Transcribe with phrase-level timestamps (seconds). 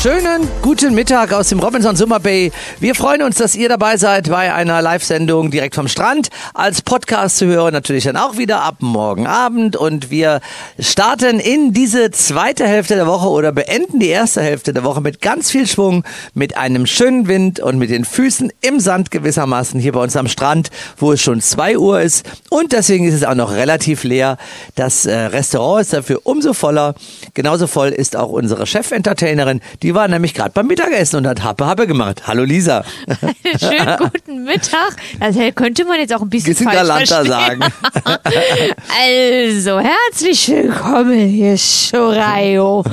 [0.00, 2.52] Schönen guten Mittag aus dem Robinson Summer Bay.
[2.78, 6.28] Wir freuen uns, dass ihr dabei seid bei einer Live-Sendung direkt vom Strand.
[6.54, 9.74] Als Podcast zu hören natürlich dann auch wieder ab morgen Abend.
[9.74, 10.40] Und wir
[10.78, 15.20] starten in diese zweite Hälfte der Woche oder beenden die erste Hälfte der Woche mit
[15.20, 19.90] ganz viel Schwung, mit einem schönen Wind und mit den Füßen im Sand gewissermaßen hier
[19.90, 22.24] bei uns am Strand, wo es schon zwei Uhr ist.
[22.50, 24.38] Und deswegen ist es auch noch relativ leer.
[24.76, 26.94] Das äh, Restaurant ist dafür umso voller.
[27.34, 31.42] Genauso voll ist auch unsere Chef-Entertainerin, die die war nämlich gerade beim Mittagessen und hat
[31.42, 32.24] Happe Happe gemacht.
[32.26, 32.84] Hallo Lisa.
[33.58, 34.96] Schönen guten Mittag.
[35.18, 37.62] Das könnte man jetzt auch ein bisschen, bisschen galanter sagen.
[38.04, 42.84] also, herzlich willkommen hier, Shorayo.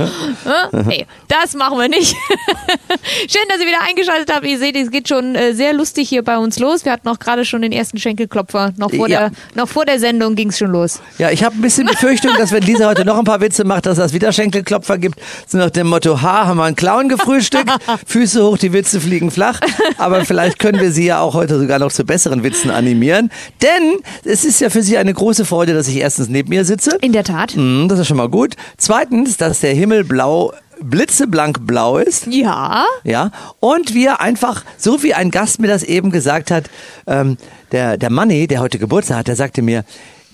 [0.87, 2.15] hey, das machen wir nicht.
[3.27, 4.45] Schön, dass ihr wieder eingeschaltet habt.
[4.45, 6.85] Ihr seht, es geht schon äh, sehr lustig hier bei uns los.
[6.85, 8.71] Wir hatten auch gerade schon den ersten Schenkelklopfer.
[8.77, 9.27] Noch vor, ja.
[9.27, 11.01] der, noch vor der Sendung ging es schon los.
[11.17, 13.85] Ja, ich habe ein bisschen Befürchtung, dass wenn Lisa heute noch ein paar Witze macht,
[13.85, 15.19] dass das wieder Schenkelklopfer gibt.
[15.45, 17.71] So nach dem Motto, ha, haben wir einen Clown gefrühstückt,
[18.05, 19.59] Füße hoch, die Witze fliegen flach.
[19.97, 23.31] Aber vielleicht können wir Sie ja auch heute sogar noch zu besseren Witzen animieren.
[23.63, 26.95] Denn es ist ja für Sie eine große Freude, dass ich erstens neben mir sitze.
[27.01, 27.55] In der Tat.
[27.55, 28.53] Mm, das ist schon mal gut.
[28.77, 32.27] Zweitens, dass der Himmel blau blitzeblank blau ist.
[32.27, 32.85] Ja.
[33.03, 33.31] Ja.
[33.59, 36.65] Und wir einfach, so wie ein Gast mir das eben gesagt hat,
[37.07, 37.37] ähm,
[37.71, 39.85] der, der Manni, der heute Geburtstag hat, der sagte mir,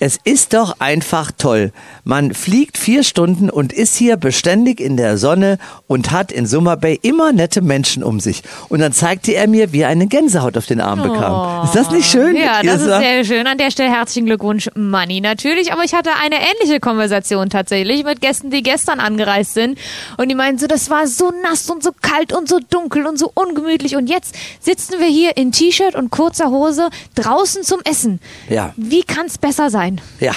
[0.02, 1.72] es ist doch einfach toll.
[2.04, 6.76] Man fliegt vier Stunden und ist hier beständig in der Sonne und hat in Summer
[6.76, 8.42] Bay immer nette Menschen um sich.
[8.70, 11.66] Und dann zeigte er mir, wie er eine Gänsehaut auf den Arm bekam.
[11.66, 12.36] Ist das nicht schön?
[12.36, 13.46] Ja, das ist sehr schön.
[13.46, 15.72] An der Stelle herzlichen Glückwunsch, Manni, natürlich.
[15.72, 19.78] Aber ich hatte eine ähnliche Konversation tatsächlich mit Gästen, die gestern angereist sind.
[20.18, 23.20] Und die meinten so, das war so nass und so kalt und so dunkel und
[23.20, 23.96] so ungemütlich.
[23.96, 28.20] Und jetzt sitzen wir hier in T-Shirt und kurzer Hose draußen zum Essen.
[28.50, 28.74] Ja.
[28.78, 29.91] Wie kann es besser sein?
[29.98, 30.02] Sein.
[30.20, 30.34] Ja.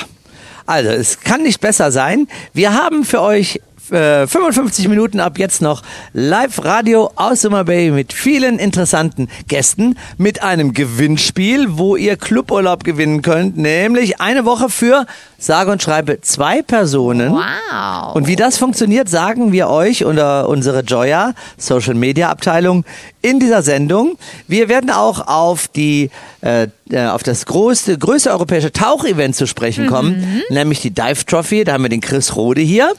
[0.66, 2.26] Also, es kann nicht besser sein.
[2.54, 8.12] Wir haben für euch 55 äh, Minuten ab jetzt noch Live-Radio aus Summer Bay mit
[8.12, 15.06] vielen interessanten Gästen, mit einem Gewinnspiel, wo ihr Cluburlaub gewinnen könnt, nämlich eine Woche für
[15.39, 17.33] sage und schreibe zwei Personen.
[17.33, 18.15] Wow.
[18.15, 22.84] Und wie das funktioniert, sagen wir euch unter unsere Joya Social Media Abteilung
[23.21, 24.16] in dieser Sendung.
[24.49, 29.87] Wir werden auch auf die äh, äh auf das größte, größte europäische Tauchevent zu sprechen
[29.87, 30.55] kommen, mhm.
[30.55, 31.65] nämlich die Dive Trophy.
[31.65, 32.93] Da haben wir den Chris Rode hier.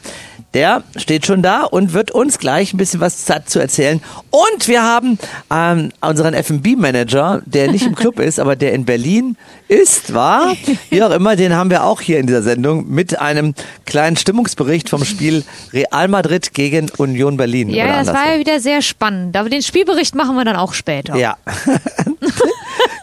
[0.56, 4.02] Der steht schon da und wird uns gleich ein bisschen was zu erzählen.
[4.30, 5.20] Und wir haben
[5.52, 9.36] ähm, unseren F&B-Manager, der nicht im Club ist, aber der in Berlin
[9.68, 10.56] ist, war,
[10.90, 13.54] wie auch immer, den haben wir auch hier in dieser Sendung mit einem
[13.86, 15.44] kleinen Stimmungsbericht vom Spiel
[15.74, 17.70] Real Madrid gegen Union Berlin.
[17.70, 19.36] Ja, das war ja wieder sehr spannend.
[19.36, 21.18] Aber den Spielbericht machen wir dann auch später.
[21.18, 21.36] Ja.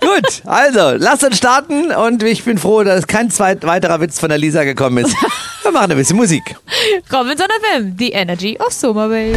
[0.00, 4.30] Gut, also, lasst uns starten und ich bin froh, dass kein zweit weiterer Witz von
[4.30, 5.14] der Lisa gekommen ist.
[5.62, 6.56] Wir machen ein bisschen Musik.
[7.12, 9.32] Robinson FM, the energy of Summer Bay.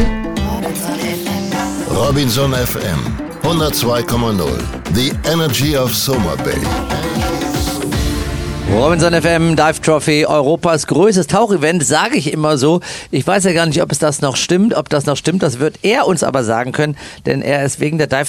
[1.90, 2.98] Robinson FM,
[3.42, 7.25] 102,0, the energy of Summer Bay.
[8.72, 12.80] Robinson FM Dive Trophy, Europas größtes Tauchevent, sage ich immer so.
[13.12, 15.44] Ich weiß ja gar nicht, ob es das noch stimmt, ob das noch stimmt.
[15.44, 16.96] Das wird er uns aber sagen können,
[17.26, 18.26] denn er ist wegen der Dive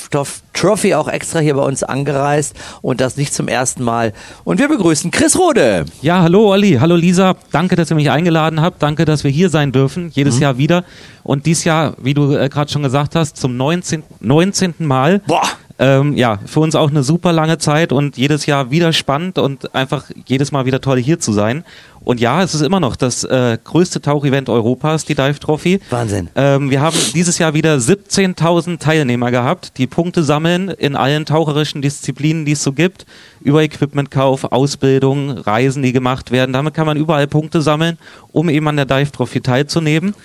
[0.53, 4.14] Trophy auch extra hier bei uns angereist und das nicht zum ersten Mal.
[4.44, 5.86] Und wir begrüßen Chris Rode.
[6.03, 7.36] Ja, hallo Olli, hallo Lisa.
[7.52, 8.81] Danke, dass ihr mich eingeladen habt.
[8.84, 10.42] Danke, dass wir hier sein dürfen, jedes mhm.
[10.44, 10.84] Jahr wieder.
[11.24, 14.04] Und dies Jahr, wie du äh, gerade schon gesagt hast, zum 19.
[14.22, 14.75] 19.
[14.80, 15.19] Mal.
[15.25, 15.42] Boah
[15.80, 19.76] ähm, ja, für uns auch eine super lange Zeit und jedes Jahr wieder spannend und
[19.76, 21.64] einfach jedes Mal wieder toll hier zu sein.
[22.04, 25.82] Und ja, es ist immer noch das äh, größte Tauchevent Europas, die Dive Trophy.
[25.90, 26.30] Wahnsinn.
[26.36, 31.81] Ähm, wir haben dieses Jahr wieder 17.000 Teilnehmer gehabt, die Punkte sammeln in allen taucherischen
[31.81, 33.06] Disziplinen, die es so gibt.
[33.42, 36.54] Über Equipmentkauf, Ausbildung, Reisen, die gemacht werden.
[36.54, 37.98] Damit kann man überall Punkte sammeln,
[38.31, 40.16] um eben an der Dive Trophy teilzunehmen.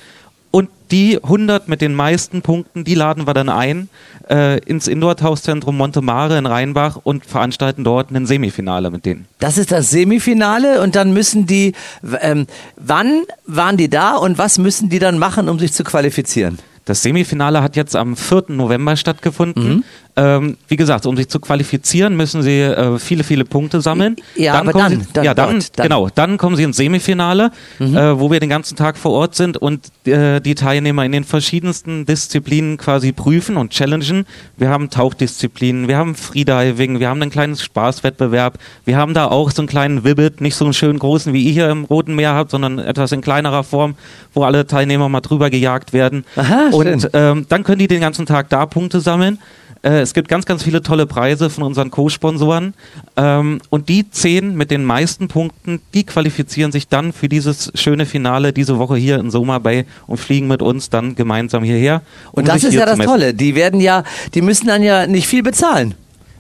[0.52, 3.88] Und die 100 mit den meisten Punkten, die laden wir dann ein
[4.28, 9.24] äh, ins Indoor-Tauchzentrum Montemare in Rheinbach und veranstalten dort ein Semifinale mit denen.
[9.38, 11.72] Das ist das Semifinale und dann müssen die,
[12.20, 12.46] ähm,
[12.76, 16.58] wann waren die da und was müssen die dann machen, um sich zu qualifizieren?
[16.84, 18.44] Das Semifinale hat jetzt am 4.
[18.48, 19.76] November stattgefunden.
[19.76, 19.84] Mhm.
[20.14, 24.16] Ähm, wie gesagt, um sich zu qualifizieren, müssen sie äh, viele, viele Punkte sammeln.
[24.36, 25.84] Ja, aber kommen dann, sie, dann ja, dann, dort, dann.
[25.84, 27.50] genau, dann kommen sie ins Semifinale,
[27.80, 31.24] äh, wo wir den ganzen Tag vor Ort sind und äh, die Teilnehmer in den
[31.24, 34.26] verschiedensten Disziplinen quasi prüfen und challengen.
[34.58, 39.50] Wir haben Tauchdisziplinen, wir haben Freediving, wir haben einen kleinen Spaßwettbewerb, wir haben da auch
[39.50, 42.34] so einen kleinen Wibbit, nicht so einen schönen großen, wie ihr hier im Roten Meer
[42.34, 43.94] habt, sondern etwas in kleinerer Form,
[44.34, 46.24] wo alle Teilnehmer mal drüber gejagt werden.
[46.36, 49.38] Aha, und ähm, dann können die den ganzen Tag da Punkte sammeln.
[49.82, 52.74] Äh, es gibt ganz, ganz viele tolle Preise von unseren Co-Sponsoren.
[53.16, 58.06] Ähm, und die zehn mit den meisten Punkten, die qualifizieren sich dann für dieses schöne
[58.06, 62.02] Finale diese Woche hier in Soma Bay und fliegen mit uns dann gemeinsam hierher.
[62.32, 62.98] um Und das ist ja das.
[63.02, 63.34] Tolle.
[63.34, 65.94] Die werden ja, die müssen dann ja nicht viel bezahlen.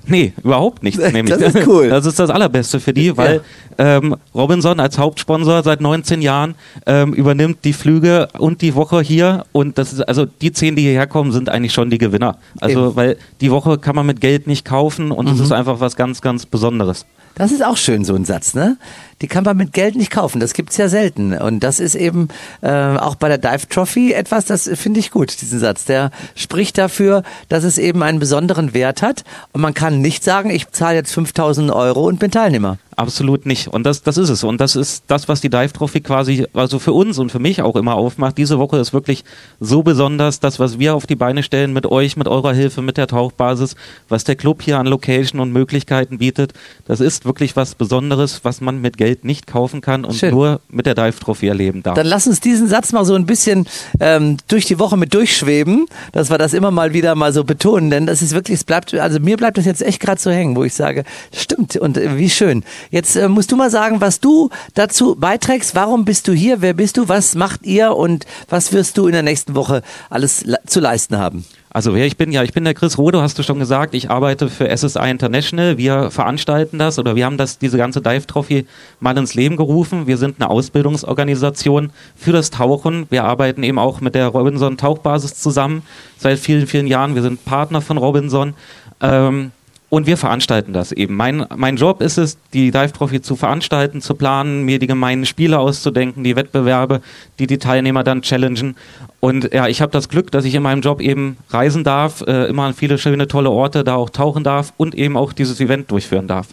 [0.06, 1.00] Nee, überhaupt nichts.
[1.02, 1.34] Das nämlich.
[1.36, 1.88] ist cool.
[1.88, 3.40] Das ist das Allerbeste für die, weil
[3.78, 6.54] ähm, Robinson als Hauptsponsor seit 19 Jahren
[6.86, 10.82] ähm, übernimmt die Flüge und die Woche hier und das ist also die zehn, die
[10.82, 12.36] hierher kommen, sind eigentlich schon die Gewinner.
[12.60, 12.96] Also Eben.
[12.96, 15.42] weil die Woche kann man mit Geld nicht kaufen und es Mhm.
[15.44, 17.06] ist einfach was ganz, ganz Besonderes.
[17.34, 18.76] Das ist auch schön, so ein Satz, ne?
[19.22, 20.40] Die kann man mit Geld nicht kaufen.
[20.40, 21.32] Das gibt's ja selten.
[21.32, 22.28] Und das ist eben
[22.60, 25.84] äh, auch bei der Dive Trophy etwas, das finde ich gut, diesen Satz.
[25.84, 29.24] Der spricht dafür, dass es eben einen besonderen Wert hat.
[29.52, 32.78] Und man kann nicht sagen, ich zahle jetzt 5000 Euro und bin Teilnehmer.
[32.96, 33.68] Absolut nicht.
[33.68, 34.44] Und das, das ist es.
[34.44, 37.62] Und das ist das, was die Dive Trophy quasi, also für uns und für mich
[37.62, 38.36] auch immer aufmacht.
[38.36, 39.24] Diese Woche ist wirklich
[39.60, 42.98] so besonders, das, was wir auf die Beine stellen mit euch, mit eurer Hilfe, mit
[42.98, 43.76] der Tauchbasis,
[44.08, 46.52] was der Club hier an Location und Möglichkeiten bietet.
[46.84, 50.30] Das ist wirklich was Besonderes, was man mit Geld nicht kaufen kann und Schön.
[50.30, 51.94] nur mit der Dive Trophy erleben darf.
[51.94, 53.66] Dann lass uns diesen Satz mal so ein bisschen
[54.00, 57.90] ähm, durch die Woche mit durchschweben, dass wir das immer mal wieder mal so betonen,
[57.90, 60.56] denn das ist wirklich, es bleibt, also mir bleibt das jetzt echt gerade so hängen,
[60.56, 61.04] wo ich sage,
[61.34, 62.64] stimmt und äh, wie schön.
[62.90, 66.74] Jetzt äh, musst du mal sagen, was du dazu beiträgst, warum bist du hier, wer
[66.74, 70.58] bist du, was macht ihr und was wirst du in der nächsten Woche alles le
[70.66, 71.44] zu leisten haben?
[71.74, 73.94] Also wer ich bin, ja, ich bin der Chris Rode, hast du schon gesagt.
[73.94, 75.78] Ich arbeite für SSI International.
[75.78, 78.66] Wir veranstalten das oder wir haben das, diese ganze Dive Trophy
[79.00, 80.06] mal ins Leben gerufen.
[80.06, 83.06] Wir sind eine Ausbildungsorganisation für das Tauchen.
[83.08, 85.82] Wir arbeiten eben auch mit der Robinson Tauchbasis zusammen
[86.18, 87.14] seit vielen, vielen Jahren.
[87.14, 88.52] Wir sind Partner von Robinson.
[89.00, 89.52] Ähm,
[89.92, 91.16] und wir veranstalten das eben.
[91.16, 95.26] Mein, mein Job ist es, die Dive Trophy zu veranstalten, zu planen, mir die gemeinen
[95.26, 97.02] Spiele auszudenken, die Wettbewerbe,
[97.38, 98.74] die die Teilnehmer dann challengen.
[99.20, 102.46] Und ja, ich habe das Glück, dass ich in meinem Job eben reisen darf, äh,
[102.46, 105.90] immer an viele schöne, tolle Orte da auch tauchen darf und eben auch dieses Event
[105.90, 106.46] durchführen darf.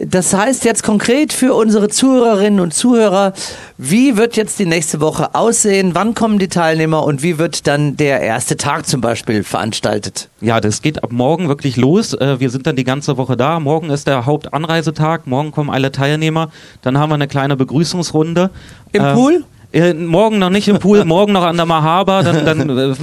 [0.00, 3.32] Das heißt jetzt konkret für unsere Zuhörerinnen und Zuhörer,
[3.78, 5.90] wie wird jetzt die nächste Woche aussehen?
[5.96, 10.28] Wann kommen die Teilnehmer und wie wird dann der erste Tag zum Beispiel veranstaltet?
[10.40, 12.14] Ja, das geht ab morgen wirklich los.
[12.14, 13.58] Äh, Wir sind dann die ganze Woche da.
[13.58, 15.26] Morgen ist der Hauptanreisetag.
[15.26, 16.50] Morgen kommen alle Teilnehmer.
[16.82, 18.50] Dann haben wir eine kleine Begrüßungsrunde.
[18.92, 19.44] Im Ähm, Pool?
[19.70, 22.94] Äh, morgen noch nicht im Pool, morgen noch an der Mahaba, dann, dann äh,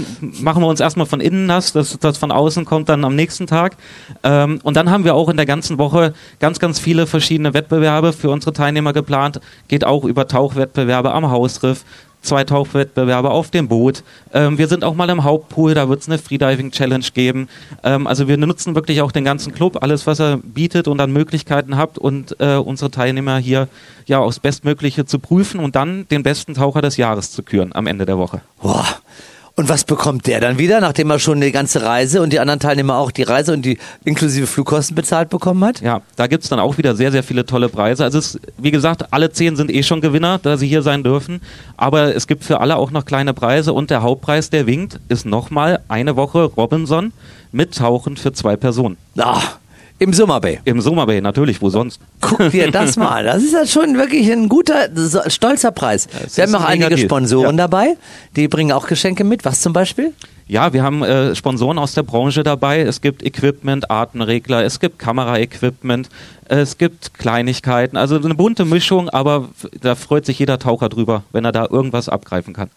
[0.41, 3.45] machen wir uns erstmal von innen nass, das, das von außen kommt dann am nächsten
[3.45, 3.77] Tag.
[4.23, 8.13] Ähm, und dann haben wir auch in der ganzen Woche ganz, ganz viele verschiedene Wettbewerbe
[8.13, 9.41] für unsere Teilnehmer geplant.
[9.67, 11.85] Geht auch über Tauchwettbewerbe am Hausriff,
[12.25, 14.03] zwei Tauchwettbewerbe auf dem Boot.
[14.33, 17.47] Ähm, wir sind auch mal im Hauptpool, da wird es eine Freediving-Challenge geben.
[17.83, 21.11] Ähm, also wir nutzen wirklich auch den ganzen Club, alles, was er bietet und an
[21.11, 23.67] Möglichkeiten habt und äh, unsere Teilnehmer hier
[24.05, 27.87] ja aufs Bestmögliche zu prüfen und dann den besten Taucher des Jahres zu küren am
[27.87, 28.41] Ende der Woche.
[28.61, 28.85] Boah.
[29.57, 32.59] Und was bekommt der dann wieder, nachdem er schon die ganze Reise und die anderen
[32.59, 35.79] Teilnehmer auch die Reise und die inklusive Flugkosten bezahlt bekommen hat?
[35.79, 38.03] Ja, da gibt's dann auch wieder sehr, sehr viele tolle Preise.
[38.03, 41.39] Also es, wie gesagt, alle zehn sind eh schon Gewinner, da sie hier sein dürfen.
[41.77, 45.25] Aber es gibt für alle auch noch kleine Preise und der Hauptpreis, der winkt, ist
[45.25, 47.13] nochmal eine Woche Robinson
[47.53, 48.97] mit Tauchen für zwei Personen.
[49.17, 49.41] Ah,
[49.99, 50.59] im Summer Bay.
[50.65, 51.99] Im Summerbay natürlich, wo sonst?
[52.21, 53.23] Guck dir das mal.
[53.23, 54.89] Das ist ja schon wirklich ein guter,
[55.27, 56.07] stolzer Preis.
[56.25, 57.07] es Wir haben noch ein einige Deal.
[57.07, 57.67] Sponsoren Ja.
[57.67, 57.95] dabei.
[58.35, 59.45] Die bringen auch Geschenke mit.
[59.45, 60.13] Was zum Beispiel?
[60.47, 62.81] Ja, wir haben äh, Sponsoren aus der Branche dabei.
[62.81, 66.09] Es gibt Equipment, Atemregler, es gibt Kameraequipment,
[66.49, 67.97] es gibt Kleinigkeiten.
[67.97, 69.49] Also eine bunte Mischung, aber
[69.81, 72.69] da freut sich jeder Taucher drüber, wenn er da irgendwas abgreifen kann.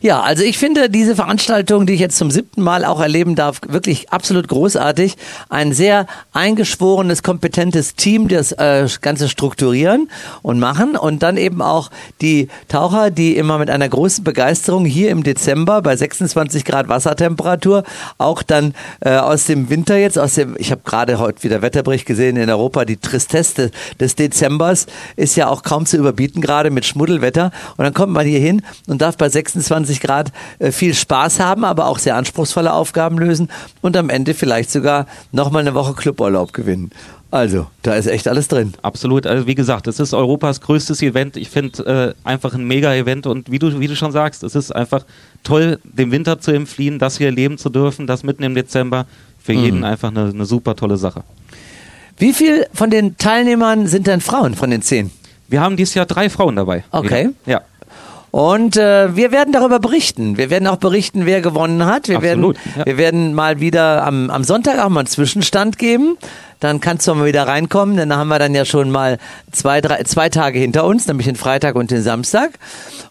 [0.00, 3.60] Ja, also ich finde diese Veranstaltung, die ich jetzt zum siebten Mal auch erleben darf,
[3.66, 5.16] wirklich absolut großartig.
[5.48, 10.08] Ein sehr eingeschworenes, kompetentes Team, das äh, Ganze strukturieren
[10.42, 15.10] und machen und dann eben auch die Taucher, die immer mit einer großen Begeisterung hier
[15.10, 17.84] im Dezember bei 26 Grad Wassertemperatur
[18.18, 22.06] auch dann äh, aus dem Winter jetzt, aus dem, ich habe gerade heute wieder Wetterbericht
[22.06, 23.70] gesehen in Europa, die Tristesse
[24.00, 24.86] des Dezembers
[25.16, 27.50] ist ja auch kaum zu überbieten, gerade mit Schmuddelwetter.
[27.76, 29.54] Und dann kommt man hier hin und darf bei 26
[30.00, 33.50] Grad äh, viel Spaß haben, aber auch sehr anspruchsvolle Aufgaben lösen
[33.80, 36.90] und am Ende vielleicht sogar nochmal eine Woche Cluburlaub gewinnen.
[37.30, 38.74] Also, da ist echt alles drin.
[38.82, 39.26] Absolut.
[39.26, 41.36] Also wie gesagt, es ist Europas größtes Event.
[41.36, 44.70] Ich finde äh, einfach ein Mega-Event und wie du, wie du schon sagst, es ist
[44.70, 45.04] einfach
[45.42, 49.06] toll, dem Winter zu entfliehen, das hier erleben zu dürfen, das mitten im Dezember.
[49.42, 51.24] für jeden einfach eine, eine super tolle Sache.
[52.18, 55.10] Wie viel von den Teilnehmern sind denn Frauen von den zehn?
[55.48, 56.84] Wir haben dieses Jahr drei Frauen dabei.
[56.90, 57.30] Okay.
[57.44, 57.52] Wieder.
[57.52, 57.60] Ja.
[58.34, 60.36] Und äh, wir werden darüber berichten.
[60.36, 62.08] Wir werden auch berichten, wer gewonnen hat.
[62.08, 62.84] Wir Absolut, werden, ja.
[62.84, 66.18] wir werden mal wieder am, am Sonntag auch mal einen Zwischenstand geben.
[66.64, 69.18] Dann kannst du mal wieder reinkommen, denn da haben wir dann ja schon mal
[69.52, 72.52] zwei, drei, zwei Tage hinter uns, nämlich den Freitag und den Samstag.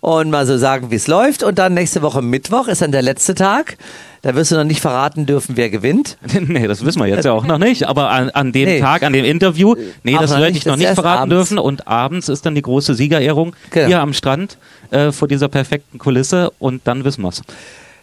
[0.02, 1.44] Und mal so sagen, wie es läuft.
[1.44, 3.78] Und dann nächste Woche Mittwoch ist dann der letzte Tag.
[4.24, 6.18] Da wirst du noch nicht verraten dürfen, wer gewinnt.
[6.48, 7.88] Nee, das wissen wir jetzt ja auch noch nicht.
[7.88, 8.80] Aber an, an dem Nee.
[8.80, 11.50] Tag, an dem Interview, nee, das werde ich noch nicht verraten abends.
[11.50, 11.60] dürfen.
[11.60, 13.86] Und abends ist dann die große Siegerehrung Genau.
[13.88, 14.58] hier am Strand
[14.90, 17.44] äh, vor dieser perfekten Kulisse und dann wissen wir's.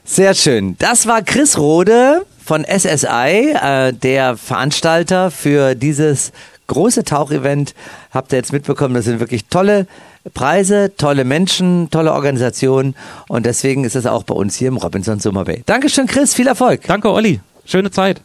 [0.05, 0.77] Sehr schön.
[0.79, 6.33] Das war Chris Rode von SSI, äh, der Veranstalter für dieses
[6.67, 7.75] große Tauchevent.
[8.13, 9.87] Habt ihr jetzt mitbekommen, das sind wirklich tolle
[10.35, 12.95] Preise, tolle Menschen, tolle Organisation
[13.29, 15.63] und deswegen ist es auch bei uns hier im Robinson Summer Bay.
[15.67, 16.83] Dankeschön, Chris, viel Erfolg.
[16.87, 17.41] Danke, Olli.
[17.65, 18.21] Schöne Zeit.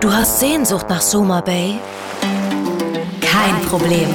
[0.00, 1.74] Du hast Sehnsucht nach Soma Bay?
[3.20, 4.08] Kein Problem.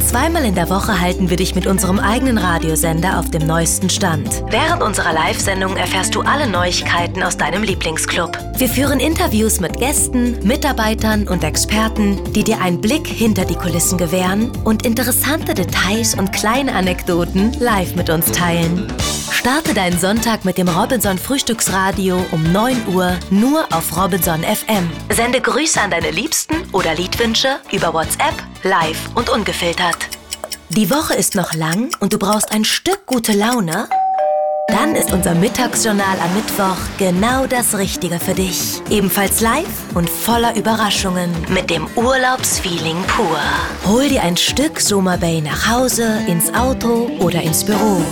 [0.00, 4.42] Zweimal in der Woche halten wir dich mit unserem eigenen Radiosender auf dem neuesten Stand.
[4.50, 8.36] Während unserer Live-Sendung erfährst du alle Neuigkeiten aus deinem Lieblingsclub.
[8.56, 13.98] Wir führen Interviews mit Gästen, Mitarbeitern und Experten, die dir einen Blick hinter die Kulissen
[13.98, 18.86] gewähren und interessante Details und kleine Anekdoten live mit uns teilen.
[19.40, 24.86] Starte deinen Sonntag mit dem Robinson Frühstücksradio um 9 Uhr nur auf Robinson FM.
[25.08, 29.96] Sende Grüße an deine Liebsten oder Liedwünsche über WhatsApp, live und ungefiltert.
[30.68, 33.88] Die Woche ist noch lang und du brauchst ein Stück gute Laune?
[34.70, 38.80] Dann ist unser Mittagsjournal am Mittwoch genau das Richtige für dich.
[38.88, 43.40] Ebenfalls live und voller Überraschungen mit dem Urlaubsfeeling pur.
[43.86, 48.02] Hol dir ein Stück Soma Bay nach Hause, ins Auto oder ins Büro.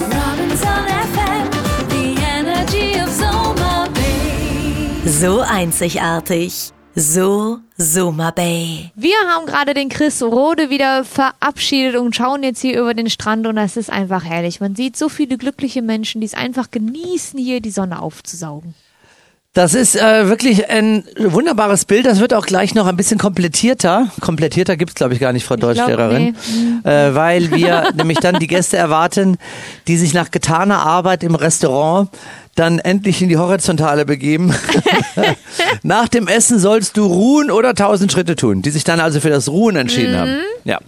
[5.05, 6.73] So einzigartig.
[7.01, 8.91] So Soma Bay.
[8.97, 13.47] Wir haben gerade den Chris Rode wieder verabschiedet und schauen jetzt hier über den Strand
[13.47, 14.59] und das ist einfach herrlich.
[14.59, 18.75] Man sieht so viele glückliche Menschen, die es einfach genießen, hier die Sonne aufzusaugen.
[19.55, 22.05] Das ist äh, wirklich ein wunderbares Bild.
[22.07, 24.09] Das wird auch gleich noch ein bisschen komplettierter.
[24.21, 26.37] Komplettierter gibt's glaube ich, gar nicht, Frau glaub, Deutschlehrerin.
[26.85, 29.39] Äh, weil wir nämlich dann die Gäste erwarten,
[29.87, 32.11] die sich nach getaner Arbeit im Restaurant
[32.59, 34.55] dann endlich in die Horizontale begeben.
[35.83, 39.31] nach dem Essen sollst du ruhen oder tausend Schritte tun, die sich dann also für
[39.31, 40.37] das Ruhen entschieden haben.
[40.65, 40.79] Ja.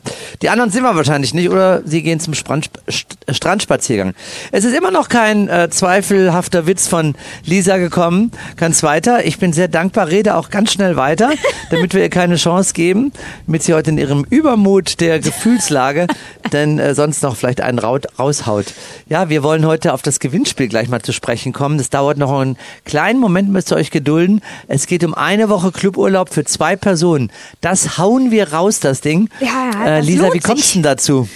[0.43, 4.15] Die anderen sind wir wahrscheinlich nicht oder sie gehen zum Strand, St- Strandspaziergang.
[4.53, 8.31] Es ist immer noch kein äh, zweifelhafter Witz von Lisa gekommen.
[8.57, 9.25] Ganz weiter.
[9.25, 11.31] Ich bin sehr dankbar, rede auch ganz schnell weiter,
[11.71, 13.13] damit wir ihr keine Chance geben,
[13.47, 16.07] damit sie heute in ihrem Übermut der Gefühlslage
[16.53, 18.67] denn äh, sonst noch vielleicht einen Raut raushaut.
[19.09, 21.60] Ja, wir wollen heute auf das Gewinnspiel gleich mal zu sprechen kommen.
[21.79, 24.41] Das dauert noch einen kleinen Moment, müsst ihr euch gedulden.
[24.69, 27.31] Es geht um eine Woche Cluburlaub für zwei Personen.
[27.61, 29.29] Das hauen wir raus, das Ding.
[29.41, 31.29] Ja, ja, äh, Lisa, wie kommst du denn dazu?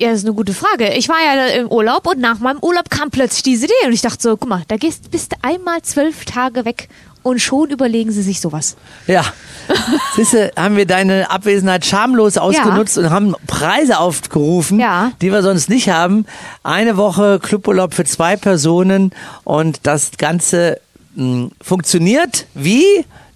[0.00, 0.94] Ja, das ist eine gute Frage.
[0.94, 4.00] Ich war ja im Urlaub und nach meinem Urlaub kam plötzlich diese Idee und ich
[4.00, 6.88] dachte so, guck mal, da gehst, bist du einmal zwölf Tage weg
[7.22, 8.76] und schon überlegen sie sich sowas.
[9.06, 9.24] Ja.
[10.16, 15.12] Siehste, haben wir deine Abwesenheit schamlos ausgenutzt und haben Preise aufgerufen, Ja.
[15.20, 16.24] die wir sonst nicht haben.
[16.62, 19.12] Eine Woche Cluburlaub für zwei Personen
[19.44, 20.80] und das Ganze
[21.16, 22.84] mh, funktioniert wie?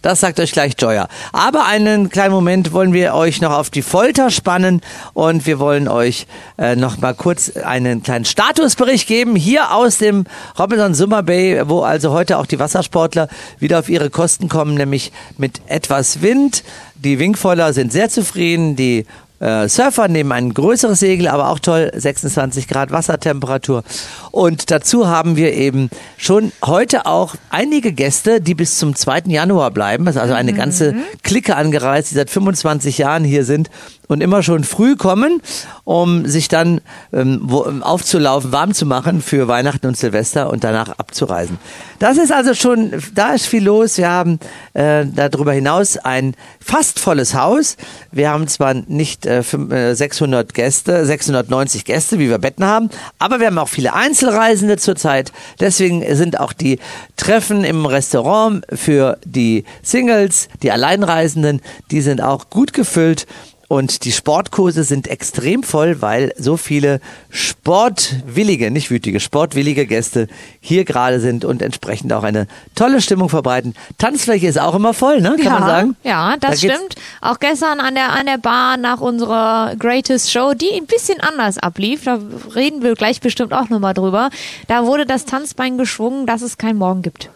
[0.03, 1.07] Das sagt euch gleich Joya.
[1.33, 4.81] Aber einen kleinen Moment wollen wir euch noch auf die Folter spannen
[5.15, 6.27] und wir wollen euch
[6.59, 10.25] äh, noch mal kurz einen kleinen Statusbericht geben hier aus dem
[10.59, 13.29] Robinson Summer Bay, wo also heute auch die Wassersportler
[13.61, 16.65] wieder auf ihre Kosten kommen, nämlich mit etwas Wind.
[16.97, 19.07] Die Wingfoiler sind sehr zufrieden, die
[19.43, 23.83] äh, Surfer nehmen ein größeres Segel, aber auch toll, 26 Grad Wassertemperatur.
[24.31, 29.23] Und dazu haben wir eben schon heute auch einige Gäste, die bis zum 2.
[29.27, 30.05] Januar bleiben.
[30.05, 30.95] Das ist also eine ganze
[31.25, 33.69] Clique angereist, die seit 25 Jahren hier sind
[34.09, 35.41] und immer schon früh kommen,
[35.85, 36.81] um sich dann
[37.13, 41.59] ähm, wo, ähm, aufzulaufen, warm zu machen für Weihnachten und Silvester und danach abzureisen.
[41.99, 43.97] Das ist also schon, da ist viel los.
[43.99, 44.39] Wir haben
[44.75, 47.77] äh, darüber hinaus ein fast volles Haus.
[48.11, 52.91] Wir haben zwar nicht äh, fünf- äh, 600 Gäste, 690 Gäste, wie wir Betten haben,
[53.19, 55.33] aber wir haben auch viele Einzelreisende zurzeit.
[55.61, 56.79] Deswegen sind auch die
[57.17, 63.27] Treffen im Restaurant für die Singles, die Alleinreisenden, die sind auch gut gefüllt.
[63.73, 67.01] Und die Sportkurse sind extrem voll, weil so viele
[67.31, 70.29] sportwillige, nicht wütige, sportwillige Gäste
[70.61, 73.73] hier gerade sind und entsprechend auch eine tolle Stimmung verbreiten.
[73.97, 75.37] Tanzfläche ist auch immer voll, ne?
[75.37, 75.97] Kann ja, man sagen?
[76.05, 76.97] Ja, das Da stimmt.
[77.23, 81.57] Auch gestern an der, an der Bar nach unserer Greatest Show, die ein bisschen anders
[81.57, 82.19] ablief, da
[82.55, 84.29] reden wir gleich bestimmt auch nochmal drüber,
[84.69, 87.31] da wurde das Tanzbein geschwungen, dass es kein Morgen gibt.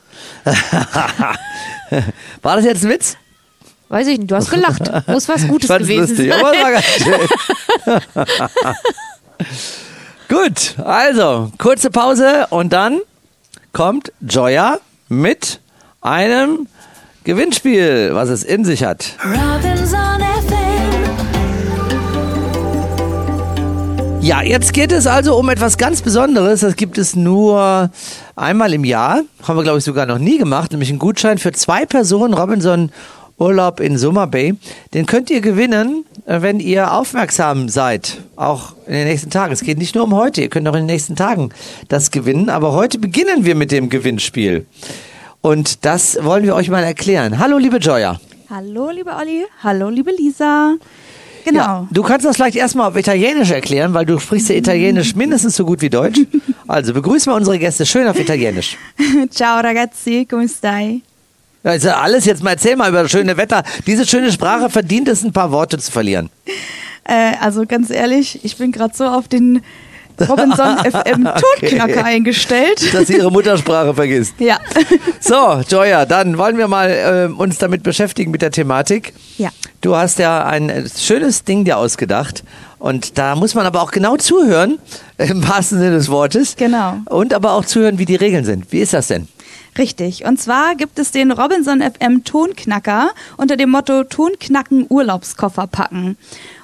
[2.42, 3.16] War das jetzt ein Witz?
[3.88, 4.90] Weiß ich nicht, du hast gelacht.
[5.08, 6.40] Muss was Gutes Ich fand's gewesen lustig, sein.
[6.40, 8.74] aber war ganz schön.
[10.28, 12.98] Gut, also kurze Pause und dann
[13.72, 14.78] kommt Joya
[15.08, 15.60] mit
[16.00, 16.66] einem
[17.22, 19.12] Gewinnspiel, was es in sich hat.
[19.24, 19.98] Robinson
[20.48, 20.56] FM.
[24.20, 26.58] Ja, jetzt geht es also um etwas ganz Besonderes.
[26.60, 27.90] Das gibt es nur
[28.34, 29.20] einmal im Jahr.
[29.46, 30.72] Haben wir, glaube ich, sogar noch nie gemacht.
[30.72, 32.90] Nämlich einen Gutschein für zwei Personen Robinson
[33.38, 34.54] Urlaub in Summer Bay.
[34.94, 38.18] Den könnt ihr gewinnen, äh, wenn ihr aufmerksam seid.
[38.36, 39.52] Auch in den nächsten Tagen.
[39.52, 40.40] Es geht nicht nur um heute.
[40.40, 41.50] Ihr könnt auch in den nächsten Tagen
[41.88, 42.48] das gewinnen.
[42.48, 44.66] Aber heute beginnen wir mit dem Gewinnspiel.
[45.42, 47.38] Und das wollen wir euch mal erklären.
[47.38, 48.18] Hallo, liebe Joya.
[48.48, 49.44] Hallo, liebe Olli.
[49.62, 50.76] Hallo, liebe Lisa.
[51.44, 51.60] Genau.
[51.60, 55.54] Ja, du kannst das vielleicht erstmal auf Italienisch erklären, weil du sprichst ja Italienisch mindestens
[55.54, 56.20] so gut wie Deutsch.
[56.66, 58.76] Also begrüß mal unsere Gäste schön auf Italienisch.
[59.30, 61.02] Ciao ragazzi, come stai?
[61.74, 63.64] Ja alles jetzt mal erzähl mal über das schöne Wetter.
[63.86, 66.30] Diese schöne Sprache verdient es, ein paar Worte zu verlieren.
[67.04, 69.62] Äh, also ganz ehrlich, ich bin gerade so auf den
[70.20, 72.94] Robinson FM Tonknacker eingestellt.
[72.94, 74.34] Dass sie ihre Muttersprache vergisst.
[74.38, 74.58] Ja.
[75.18, 79.12] So, Joya, dann wollen wir mal äh, uns damit beschäftigen mit der Thematik.
[79.38, 79.48] Ja.
[79.80, 82.44] Du hast ja ein äh, schönes Ding dir ausgedacht.
[82.78, 84.78] Und da muss man aber auch genau zuhören,
[85.18, 86.54] im wahrsten Sinne des Wortes.
[86.56, 86.98] Genau.
[87.06, 88.70] Und aber auch zuhören, wie die Regeln sind.
[88.70, 89.26] Wie ist das denn?
[89.78, 90.24] Richtig.
[90.24, 96.16] Und zwar gibt es den Robinson FM Tonknacker unter dem Motto Tonknacken Urlaubskoffer packen.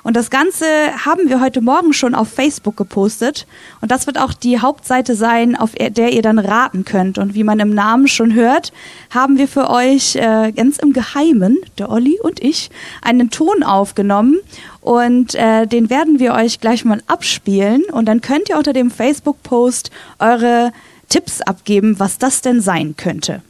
[0.02, 0.66] Und das Ganze
[1.04, 3.47] haben wir heute Morgen schon auf Facebook gepostet.
[3.81, 7.19] Und das wird auch die Hauptseite sein, auf der ihr dann raten könnt.
[7.19, 8.73] Und wie man im Namen schon hört,
[9.11, 12.71] haben wir für euch äh, ganz im Geheimen, der Olli und ich,
[13.02, 14.38] einen Ton aufgenommen.
[14.81, 17.85] Und äh, den werden wir euch gleich mal abspielen.
[17.92, 20.73] Und dann könnt ihr unter dem Facebook-Post eure
[21.12, 23.42] Tipps abgeben, was das denn sein könnte.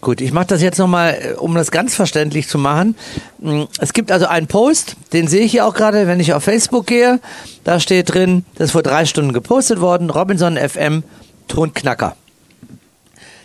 [0.00, 2.96] Gut, ich mache das jetzt nochmal, um das ganz verständlich zu machen.
[3.38, 6.42] Mm, Es gibt also einen Post, den sehe ich hier auch gerade, wenn ich auf
[6.42, 7.20] Facebook gehe.
[7.62, 11.04] Da steht drin, das ist vor drei Stunden gepostet worden, Robinson FM
[11.46, 12.16] Tonknacker.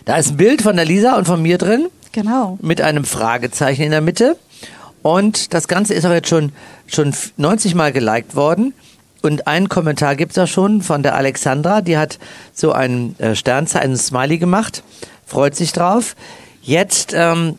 [0.04, 2.58] Da ist ein Bild von der Lisa und von mir drin, Genau.
[2.60, 4.36] mit einem Fragezeichen in der Mitte.
[5.02, 6.50] Und das Ganze ist auch jetzt schon,
[6.88, 8.74] schon 90 Mal geliked worden.
[9.22, 12.18] Und einen Kommentar gibt's da schon von der Alexandra, die hat
[12.52, 14.82] so ein äh, Sternzeichen, ein Smiley gemacht,
[15.26, 16.16] freut sich drauf.
[16.62, 17.58] Jetzt ähm,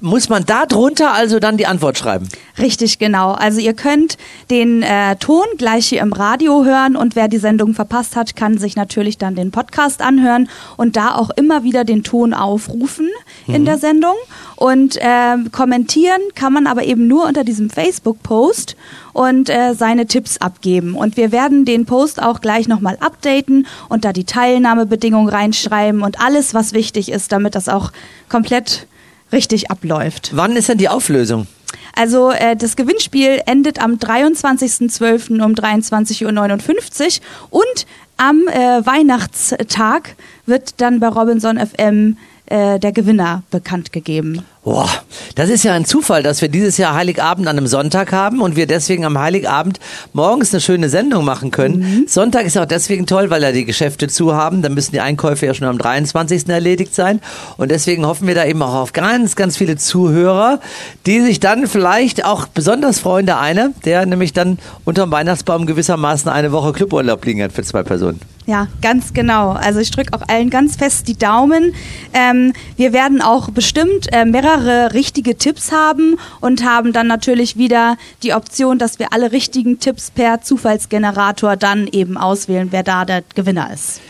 [0.00, 2.28] muss man da drunter also dann die Antwort schreiben.
[2.58, 3.32] Richtig, genau.
[3.32, 4.16] Also ihr könnt
[4.50, 8.58] den äh, Ton gleich hier im Radio hören und wer die Sendung verpasst hat, kann
[8.58, 13.08] sich natürlich dann den Podcast anhören und da auch immer wieder den Ton aufrufen
[13.46, 14.14] in der Sendung.
[14.56, 18.76] Und ähm, kommentieren kann man aber eben nur unter diesem Facebook-Post
[19.12, 20.94] und äh, seine Tipps abgeben.
[20.94, 26.20] Und wir werden den Post auch gleich nochmal updaten und da die Teilnahmebedingungen reinschreiben und
[26.20, 27.92] alles, was wichtig ist, damit das auch
[28.28, 28.86] komplett
[29.32, 30.30] richtig abläuft.
[30.34, 31.46] Wann ist denn die Auflösung?
[31.94, 35.42] Also äh, das Gewinnspiel endet am 23.12.
[35.42, 40.14] um 23.59 Uhr und am äh, Weihnachtstag
[40.46, 42.16] wird dann bei Robinson FM
[42.50, 44.44] äh, der Gewinner bekannt gegeben.
[44.62, 44.90] Boah,
[45.36, 48.56] das ist ja ein Zufall, dass wir dieses Jahr Heiligabend an einem Sonntag haben und
[48.56, 49.80] wir deswegen am Heiligabend
[50.12, 52.04] morgens eine schöne Sendung machen können.
[52.08, 54.60] Sonntag ist auch deswegen toll, weil ja die Geschäfte zu haben.
[54.60, 56.48] Dann müssen die Einkäufe ja schon am 23.
[56.48, 57.20] erledigt sein.
[57.56, 60.60] Und deswegen hoffen wir da eben auch auf ganz, ganz viele Zuhörer,
[61.06, 63.24] die sich dann vielleicht auch besonders freuen.
[63.26, 67.82] Der eine, der nämlich dann unterm Weihnachtsbaum gewissermaßen eine Woche Cluburlaub liegen hat für zwei
[67.82, 68.20] Personen.
[68.50, 69.50] Ja, ganz genau.
[69.50, 71.72] Also ich drücke auch allen ganz fest die Daumen.
[72.12, 77.96] Ähm, wir werden auch bestimmt äh, mehrere richtige Tipps haben und haben dann natürlich wieder
[78.24, 83.22] die Option, dass wir alle richtigen Tipps per Zufallsgenerator dann eben auswählen, wer da der
[83.36, 84.00] Gewinner ist.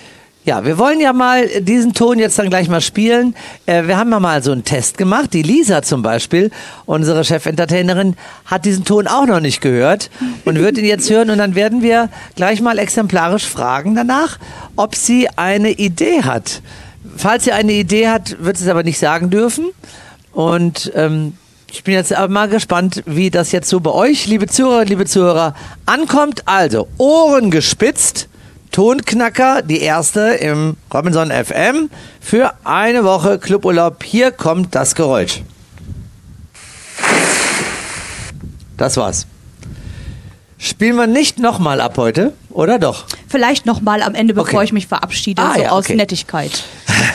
[0.51, 3.37] Ja, wir wollen ja mal diesen Ton jetzt dann gleich mal spielen.
[3.67, 5.33] Äh, wir haben ja mal so einen Test gemacht.
[5.33, 6.51] Die Lisa zum Beispiel,
[6.87, 10.11] unsere Chefentertainerin, hat diesen Ton auch noch nicht gehört
[10.45, 11.31] und wird ihn jetzt hören.
[11.31, 14.41] Und dann werden wir gleich mal exemplarisch fragen danach,
[14.75, 16.63] ob sie eine Idee hat.
[17.17, 19.71] Falls sie eine Idee hat, wird sie es aber nicht sagen dürfen.
[20.33, 21.35] Und ähm,
[21.71, 25.07] ich bin jetzt aber mal gespannt, wie das jetzt so bei euch, liebe Zuhörer, liebe
[25.07, 25.55] Zuhörer,
[25.87, 26.43] ankommt.
[26.47, 28.27] Also, Ohren gespitzt.
[28.70, 34.04] Tonknacker, die erste im Robinson FM für eine Woche Cluburlaub.
[34.04, 35.42] Hier kommt das Geräusch.
[38.76, 39.26] Das war's.
[40.59, 43.05] Spielen wir nicht nochmal ab heute, oder doch?
[43.29, 44.65] Vielleicht nochmal am Ende, bevor Okay.
[44.65, 45.95] ich mich verabschiede, Ah, so ja, aus okay.
[45.97, 46.65] Nettigkeit.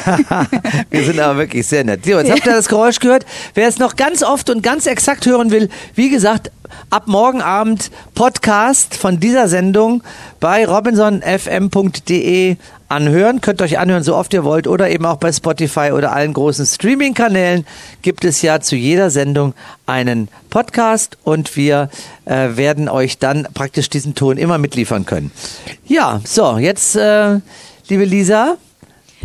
[0.89, 2.05] Wir sind aber wirklich sehr nett.
[2.05, 3.25] So, jetzt habt ihr das Geräusch gehört.
[3.53, 6.51] Wer es noch ganz oft und ganz exakt hören will, wie gesagt,
[6.89, 10.01] ab morgen Abend Podcast von dieser Sendung
[10.39, 12.57] bei robinsonfm.de
[12.89, 13.41] anhören.
[13.41, 16.65] Könnt euch anhören, so oft ihr wollt oder eben auch bei Spotify oder allen großen
[16.65, 17.65] Streaming-Kanälen
[18.01, 19.53] gibt es ja zu jeder Sendung
[19.85, 21.89] einen Podcast und wir
[22.25, 25.31] äh, werden euch dann praktisch diesen Ton immer mitliefern können.
[25.85, 27.39] Ja, so, jetzt, äh,
[27.89, 28.57] liebe Lisa,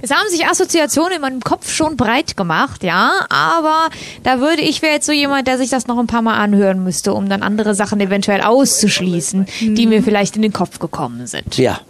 [0.02, 3.90] Es haben sich Assoziationen in meinem Kopf schon breit gemacht, ja, aber
[4.22, 6.82] da würde ich wäre jetzt so jemand, der sich das noch ein paar Mal anhören
[6.82, 11.58] müsste, um dann andere Sachen eventuell auszuschließen, die mir vielleicht in den Kopf gekommen sind.
[11.58, 11.80] ja,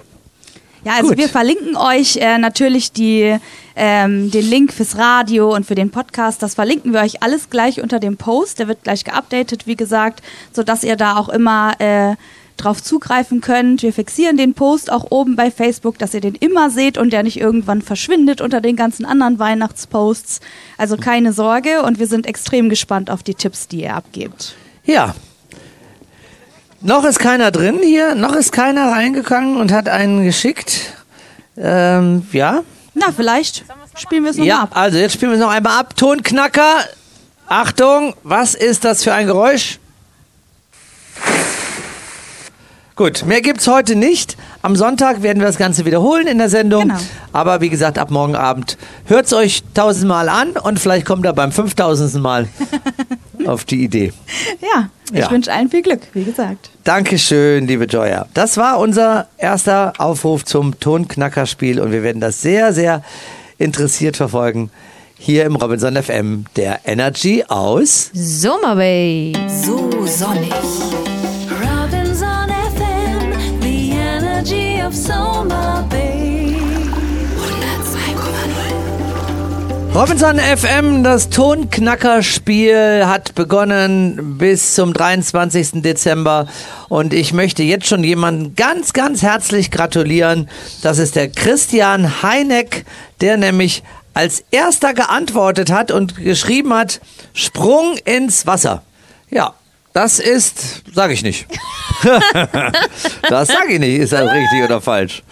[0.85, 1.19] Ja, also Gut.
[1.19, 3.37] wir verlinken euch äh, natürlich die,
[3.77, 6.43] ähm, den Link fürs Radio und für den Podcast.
[6.43, 8.59] Das verlinken wir euch alles gleich unter dem Post.
[8.59, 12.17] Der wird gleich geupdatet, wie gesagt, sodass ihr da auch immer äh,
[12.57, 13.83] drauf zugreifen könnt.
[13.83, 17.23] Wir fixieren den Post auch oben bei Facebook, dass ihr den immer seht und der
[17.23, 20.41] nicht irgendwann verschwindet unter den ganzen anderen Weihnachtsposts.
[20.79, 24.55] Also keine Sorge und wir sind extrem gespannt auf die Tipps, die ihr abgebt.
[24.85, 25.15] ja.
[26.83, 30.95] Noch ist keiner drin hier, noch ist keiner reingegangen und hat einen geschickt.
[31.57, 32.61] Ähm, ja,
[32.95, 33.65] Na, vielleicht
[33.97, 34.71] spielen wir es nochmal Ja, ab.
[34.75, 35.95] also jetzt spielen wir es noch einmal ab.
[35.97, 36.85] Tonknacker.
[37.49, 39.79] Achtung, was ist das für ein Geräusch?
[42.97, 44.37] Gut, mehr gibt's heute nicht.
[44.63, 46.89] Am Sonntag werden wir das Ganze wiederholen in der Sendung.
[46.89, 47.01] Genau.
[47.33, 51.51] Aber wie gesagt, ab morgen Abend hört's euch tausendmal an und vielleicht kommt ihr beim
[51.51, 52.49] fünftausendsten Mal
[53.47, 54.13] auf die Idee.
[54.61, 55.31] Ja, ich Ja.
[55.31, 56.71] wünsche allen viel Glück, wie gesagt.
[56.85, 58.27] Dankeschön, liebe Joya.
[58.35, 63.03] Das war unser erster Aufruf zum Tonknackerspiel und wir werden das sehr, sehr
[63.59, 64.71] interessiert verfolgen.
[65.19, 68.11] Hier im Robinson FM der Energy aus.
[68.15, 69.35] Summer Bay.
[69.49, 70.51] So sonnig.
[71.51, 76.20] Robinson FM, the energy of Soma Bay.
[79.93, 85.83] Robinson FM, das Tonknackerspiel hat begonnen bis zum 23.
[85.83, 86.47] Dezember
[86.89, 90.49] und ich möchte jetzt schon jemanden ganz, ganz herzlich gratulieren.
[90.83, 92.85] Das ist der Christian Heineck,
[93.21, 93.83] der nämlich
[94.15, 97.01] als erster geantwortet hat und geschrieben hat,
[97.35, 98.85] Sprung ins Wasser.
[99.29, 99.55] Ja,
[99.93, 101.47] das ist, sage ich nicht.
[103.29, 103.99] das sage ich nicht.
[103.99, 105.23] Ist das richtig oder falsch?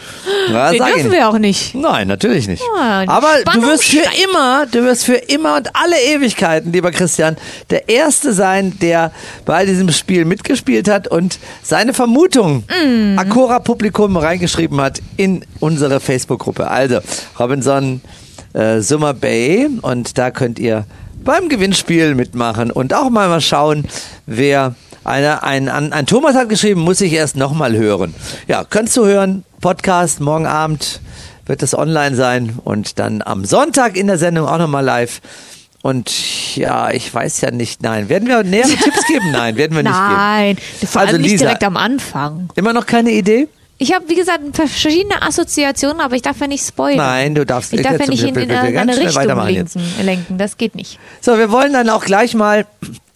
[0.51, 1.75] Das Den dürfen wir auch nicht.
[1.75, 2.63] Nein, natürlich nicht.
[2.77, 6.73] Ah, die Aber du Spannung wirst für immer, du wirst für immer und alle Ewigkeiten,
[6.73, 7.37] lieber Christian,
[7.71, 9.13] der Erste sein, der
[9.45, 13.19] bei diesem Spiel mitgespielt hat und seine Vermutung Mm.
[13.19, 16.69] Akora Publikum reingeschrieben hat in unsere Facebook-Gruppe.
[16.69, 16.99] Also,
[17.39, 18.01] Robinson
[18.53, 20.85] äh, Summer Bay und da könnt ihr
[21.29, 23.85] beim Gewinnspiel mitmachen und auch mal mal schauen,
[24.25, 28.15] wer einer, ein, ein, ein Thomas hat geschrieben, muss ich erst nochmal hören.
[28.47, 31.01] Ja, kannst du hören, Podcast, morgen Abend
[31.45, 35.21] wird es online sein und dann am Sonntag in der Sendung auch nochmal live.
[35.83, 38.09] Und ja, ich weiß ja nicht, nein.
[38.09, 39.31] Werden wir nähere Tipps geben?
[39.31, 40.87] Nein, werden wir nicht Nein, geben.
[40.91, 42.49] vor allem Also nicht Lisa, direkt am Anfang.
[42.55, 43.49] immer noch keine Idee?
[43.81, 46.99] Ich habe, wie gesagt, verschiedene Assoziationen, aber ich darf ja nicht spoilern.
[46.99, 50.39] Nein, du darfst Ich darf ja nicht in, in ganz eine Richtung lenken, lenken.
[50.39, 50.99] Das geht nicht.
[51.21, 52.67] So, wir wollen dann auch gleich mal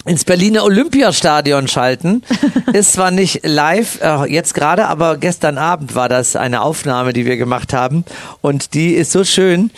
[0.05, 2.23] ins Berliner Olympiastadion schalten.
[2.73, 7.27] Ist zwar nicht live äh, jetzt gerade, aber gestern Abend war das eine Aufnahme, die
[7.27, 8.05] wir gemacht haben.
[8.41, 9.71] Und die ist so schön,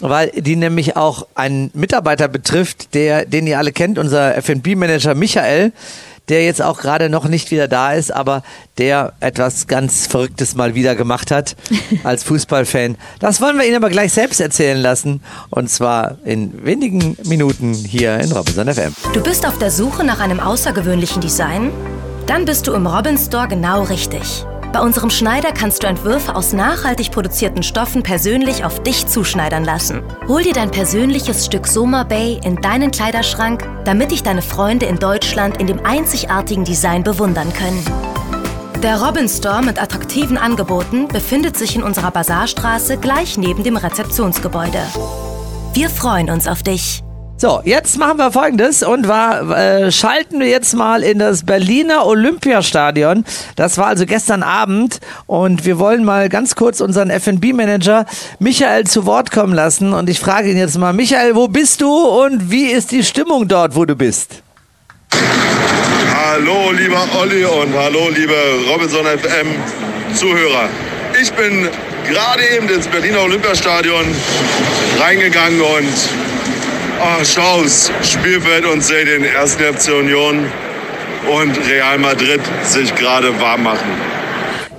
[0.00, 5.72] weil die nämlich auch einen Mitarbeiter betrifft, der, den ihr alle kennt, unser F&B-Manager Michael,
[6.28, 8.42] der jetzt auch gerade noch nicht wieder da ist, aber
[8.78, 11.56] der etwas ganz Verrücktes mal wieder gemacht hat
[12.04, 12.96] als Fußballfan.
[13.20, 15.22] Das wollen wir Ihnen aber gleich selbst erzählen lassen.
[15.50, 18.94] Und zwar in wenigen Minuten hier in Robinson FM.
[19.12, 21.70] Du bist auf der Suche nach einem außergewöhnlichen Design?
[22.26, 24.44] Dann bist du im Robin Store genau richtig.
[24.72, 30.02] Bei unserem Schneider kannst du Entwürfe aus nachhaltig produzierten Stoffen persönlich auf dich zuschneidern lassen.
[30.28, 34.98] Hol dir dein persönliches Stück Soma Bay in deinen Kleiderschrank, damit dich deine Freunde in
[34.98, 37.82] Deutschland in dem einzigartigen Design bewundern können.
[38.82, 44.82] Der Robin Store mit attraktiven Angeboten befindet sich in unserer Bazarstraße gleich neben dem Rezeptionsgebäude.
[45.72, 47.02] Wir freuen uns auf dich.
[47.40, 52.04] So, jetzt machen wir folgendes und war, äh, schalten wir jetzt mal in das Berliner
[52.04, 53.24] Olympiastadion.
[53.54, 54.98] Das war also gestern Abend
[55.28, 58.06] und wir wollen mal ganz kurz unseren F&B-Manager
[58.40, 61.88] Michael zu Wort kommen lassen und ich frage ihn jetzt mal, Michael, wo bist du
[61.88, 64.42] und wie ist die Stimmung dort, wo du bist?
[65.12, 68.34] Hallo, lieber Olli und hallo, liebe
[68.68, 69.46] Robinson FM
[70.12, 70.68] Zuhörer.
[71.22, 71.68] Ich bin
[72.04, 74.06] gerade eben ins Berliner Olympiastadion
[74.98, 75.94] reingegangen und
[77.24, 80.50] schau aufs Spielfeld und sehe den ersten FC Union
[81.28, 83.90] und Real Madrid sich gerade warm machen.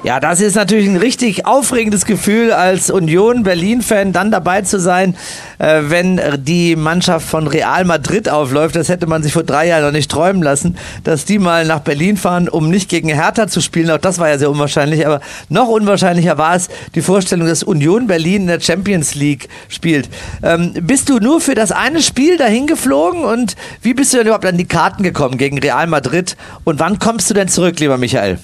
[0.01, 5.17] Ja, das ist natürlich ein richtig aufregendes Gefühl, als Union Berlin-Fan dann dabei zu sein,
[5.57, 8.77] äh, wenn die Mannschaft von Real Madrid aufläuft.
[8.77, 11.81] Das hätte man sich vor drei Jahren noch nicht träumen lassen, dass die mal nach
[11.81, 13.91] Berlin fahren, um nicht gegen Hertha zu spielen.
[13.91, 15.05] Auch das war ja sehr unwahrscheinlich.
[15.05, 20.07] Aber noch unwahrscheinlicher war es die Vorstellung, dass Union Berlin in der Champions League spielt.
[20.41, 24.27] Ähm, bist du nur für das eine Spiel dahin geflogen und wie bist du denn
[24.27, 26.37] überhaupt an die Karten gekommen gegen Real Madrid?
[26.63, 28.39] Und wann kommst du denn zurück, lieber Michael?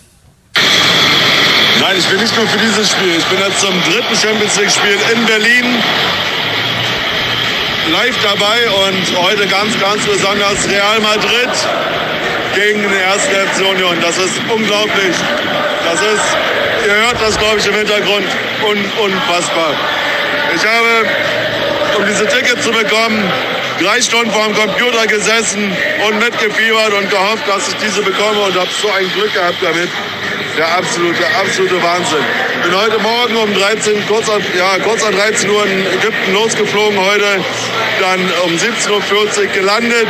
[1.81, 3.15] Nein, ich bin nicht nur für dieses Spiel.
[3.17, 5.83] Ich bin jetzt zum dritten Champions League-Spiel in Berlin
[7.91, 11.49] live dabei und heute ganz, ganz besonders Real Madrid
[12.55, 13.97] gegen den ersten FC Union.
[14.01, 15.15] Das ist unglaublich.
[15.85, 16.37] Das ist,
[16.87, 18.25] ihr hört das, glaube ich, im Hintergrund,
[18.67, 19.75] un, unfassbar.
[20.55, 21.07] Ich habe,
[21.97, 23.23] um diese Tickets zu bekommen,
[23.79, 25.75] drei Stunden vor dem Computer gesessen
[26.07, 29.89] und mitgefiebert und gehofft, dass ich diese bekomme und habe so ein Glück gehabt damit.
[30.57, 32.23] Der absolute, absolute Wahnsinn.
[32.63, 36.97] Bin heute Morgen um 13, kurz an, ja, kurz an 13 Uhr in Ägypten losgeflogen
[36.97, 37.43] heute,
[37.99, 40.07] dann um 17.40 Uhr gelandet,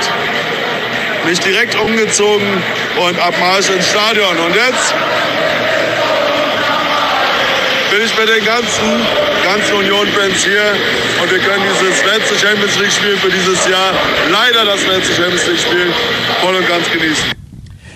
[1.26, 2.62] mich direkt umgezogen
[3.08, 4.38] und ab Marsch ins Stadion.
[4.38, 4.94] Und jetzt
[7.90, 9.06] bin ich mit den ganzen,
[9.44, 10.76] ganzen Union-Fans hier
[11.24, 13.94] und wir können dieses letzte Champions League-Spiel für dieses Jahr,
[14.32, 15.92] leider das letzte Champions League-Spiel,
[16.42, 17.45] voll und ganz genießen.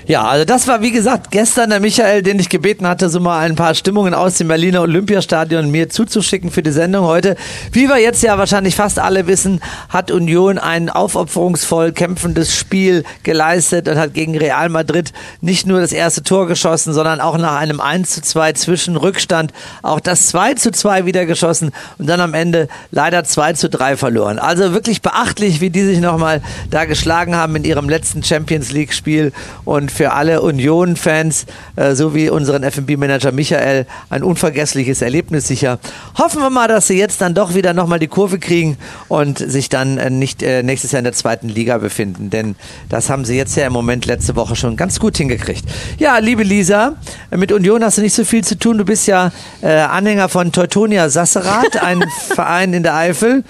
[0.10, 3.42] Ja, also das war wie gesagt gestern der Michael, den ich gebeten hatte, so mal
[3.42, 7.36] ein paar Stimmungen aus dem Berliner Olympiastadion mir zuzuschicken für die Sendung heute.
[7.74, 13.88] Wie wir jetzt ja wahrscheinlich fast alle wissen, hat Union ein aufopferungsvoll kämpfendes Spiel geleistet
[13.88, 17.80] und hat gegen Real Madrid nicht nur das erste Tor geschossen, sondern auch nach einem
[17.80, 21.70] 1 zu 2 Zwischenrückstand auch das 2 zu 2 wieder geschossen
[22.00, 24.40] und dann am Ende leider 2 zu 3 verloren.
[24.40, 26.42] Also wirklich beachtlich, wie die sich nochmal
[26.72, 29.34] da geschlagen haben in ihrem letzten Champions League Spiel
[29.66, 35.78] und für alle Union-Fans, äh, so wie unseren FB-Manager Michael, ein unvergessliches Erlebnis sicher.
[36.18, 38.78] Hoffen wir mal, dass sie jetzt dann doch wieder nochmal die Kurve kriegen
[39.10, 42.56] und sich dann äh, nicht äh, nächstes Jahr in der zweiten Liga befinden, denn
[42.88, 45.66] das haben sie jetzt ja im Moment letzte Woche schon ganz gut hingekriegt.
[45.98, 46.94] Ja, liebe Lisa,
[47.30, 48.78] mit Union hast du nicht so viel zu tun.
[48.78, 53.44] Du bist ja äh, Anhänger von Teutonia Sasserath, ein Verein in der Eifel.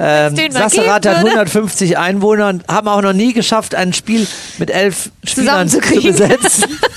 [0.00, 1.32] Ähm, den mal Sasserath hat würde.
[1.32, 4.26] 150 Einwohner und haben auch noch nie geschafft, ein Spiel
[4.58, 6.12] mit elf Spielern zu Zusammenzukriegen.
[6.12, 6.78] besetzen.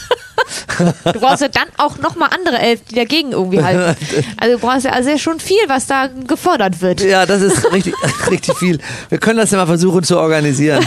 [1.06, 3.96] Du brauchst ja dann auch nochmal andere elf, die dagegen irgendwie halten.
[4.38, 7.02] Also du brauchst ja also schon viel, was da gefordert wird.
[7.02, 7.94] Ja, das ist richtig,
[8.30, 8.80] richtig viel.
[9.10, 10.86] Wir können das ja mal versuchen zu organisieren.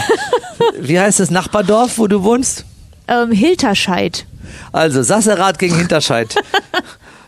[0.78, 2.64] Wie heißt das Nachbardorf, wo du wohnst?
[3.08, 4.26] Ähm, Hilterscheid.
[4.72, 6.34] Also Sasserath gegen Hinterscheid.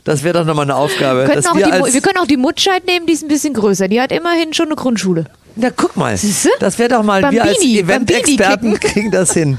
[0.04, 1.26] Das wäre doch nochmal eine Aufgabe.
[1.26, 3.88] Wir können, wir die, wir können auch die Mutscheid nehmen, die ist ein bisschen größer.
[3.88, 5.24] Die hat immerhin schon eine Grundschule.
[5.56, 6.50] na guck mal, Siehste?
[6.58, 9.58] das wäre doch mal, wir als Bambini, Event-Experten Bambini kriegen das hin.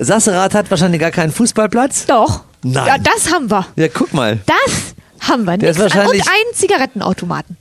[0.00, 2.06] Sasserath hat wahrscheinlich gar keinen Fußballplatz.
[2.06, 2.42] Doch.
[2.62, 2.86] Nein.
[2.86, 3.66] Ja, das haben wir.
[3.76, 4.38] Ja, guck mal.
[4.46, 5.56] Das haben wir.
[5.58, 7.56] Der ist Nix an- wahrscheinlich- Und einen Zigarettenautomaten.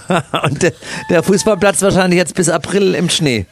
[0.44, 0.72] Und der,
[1.10, 3.46] der Fußballplatz wahrscheinlich jetzt bis April im Schnee.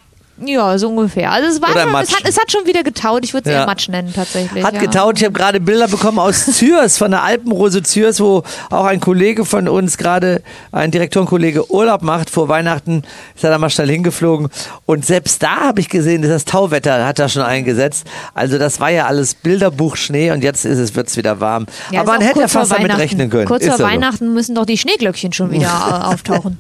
[0.45, 1.31] Ja, so ungefähr.
[1.31, 3.25] Also es, war Oder es, hat, es hat schon wieder getaut.
[3.25, 3.61] Ich würde es Ja.
[3.61, 4.64] eher Matsch nennen tatsächlich.
[4.64, 4.81] Hat ja.
[4.81, 5.18] getaut.
[5.18, 9.45] Ich habe gerade Bilder bekommen aus Zürs, von der Alpenrose Zürs, wo auch ein Kollege
[9.45, 10.42] von uns gerade,
[10.73, 12.31] ein Direktorenkollege, Urlaub macht.
[12.31, 13.03] Vor Weihnachten
[13.37, 14.49] ist er da mal schnell hingeflogen.
[14.87, 18.07] Und selbst da habe ich gesehen, dass das Tauwetter hat da schon eingesetzt.
[18.35, 21.66] Also das war ja alles Bilderbuch-Schnee und jetzt ist es, wird's wieder warm.
[21.90, 23.01] Ja, Aber man hätte ja fast damit Weihnachten.
[23.01, 23.47] rechnen können.
[23.47, 23.85] Kurz vor ja so.
[23.85, 26.59] Weihnachten müssen doch die Schneeglöckchen schon wieder äh, auftauchen.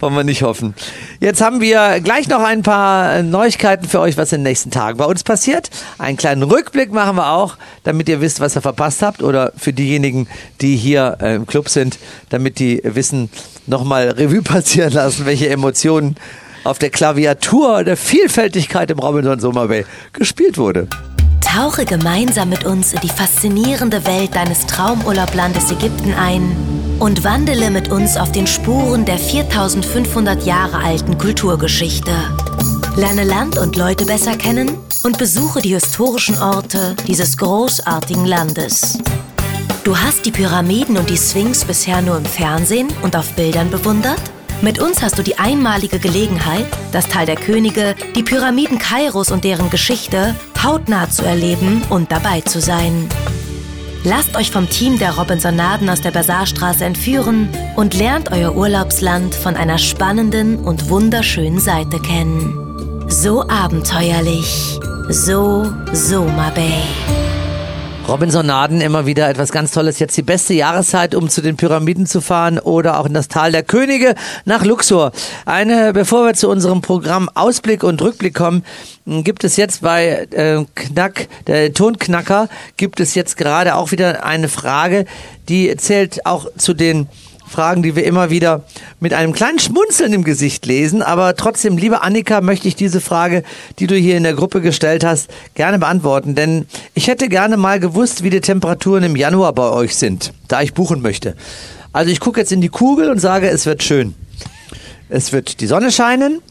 [0.00, 0.74] Wollen wir nicht hoffen.
[1.20, 4.70] Jetzt haben wir gleich noch ein paar äh, Neuigkeiten für euch, was in den nächsten
[4.70, 5.70] Tagen bei uns passiert.
[5.98, 9.22] Einen kleinen Rückblick machen wir auch, damit ihr wisst, was ihr verpasst habt.
[9.22, 10.28] Oder für diejenigen,
[10.60, 13.30] die hier äh, im Club sind, damit die wissen,
[13.66, 16.16] nochmal Revue passieren lassen, welche Emotionen
[16.64, 20.88] auf der Klaviatur der Vielfältigkeit im Robinson Summer Bay gespielt wurde.
[21.40, 26.54] Tauche gemeinsam mit uns in die faszinierende Welt deines Traumurlaublandes Ägypten ein
[26.98, 32.10] und wandele mit uns auf den Spuren der 4500 Jahre alten Kulturgeschichte.
[32.96, 34.70] Lerne Land und Leute besser kennen
[35.02, 38.98] und besuche die historischen Orte dieses großartigen Landes.
[39.84, 44.18] Du hast die Pyramiden und die Sphinx bisher nur im Fernsehen und auf Bildern bewundert?
[44.62, 49.44] Mit uns hast du die einmalige Gelegenheit, das Tal der Könige, die Pyramiden Kairos und
[49.44, 53.10] deren Geschichte hautnah zu erleben und dabei zu sein.
[54.04, 59.54] Lasst euch vom Team der Robinsonaden aus der Bazarstraße entführen und lernt euer Urlaubsland von
[59.54, 62.65] einer spannenden und wunderschönen Seite kennen.
[63.08, 66.82] So abenteuerlich, so Soma Bay.
[68.08, 69.98] Robinsonaden immer wieder etwas ganz Tolles.
[69.98, 73.52] Jetzt die beste Jahreszeit, um zu den Pyramiden zu fahren oder auch in das Tal
[73.52, 74.14] der Könige
[74.44, 75.12] nach Luxor.
[75.44, 78.64] Eine, bevor wir zu unserem Programm Ausblick und Rückblick kommen,
[79.06, 84.48] gibt es jetzt bei äh, Knack, der Tonknacker, gibt es jetzt gerade auch wieder eine
[84.48, 85.04] Frage,
[85.48, 87.08] die zählt auch zu den
[87.46, 88.64] Fragen, die wir immer wieder
[89.00, 91.02] mit einem kleinen Schmunzeln im Gesicht lesen.
[91.02, 93.42] Aber trotzdem, liebe Annika, möchte ich diese Frage,
[93.78, 96.34] die du hier in der Gruppe gestellt hast, gerne beantworten.
[96.34, 100.62] Denn ich hätte gerne mal gewusst, wie die Temperaturen im Januar bei euch sind, da
[100.62, 101.36] ich buchen möchte.
[101.92, 104.14] Also ich gucke jetzt in die Kugel und sage, es wird schön.
[105.08, 106.42] Es wird die Sonne scheinen,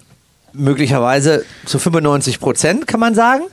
[0.54, 3.44] möglicherweise zu 95 Prozent, kann man sagen.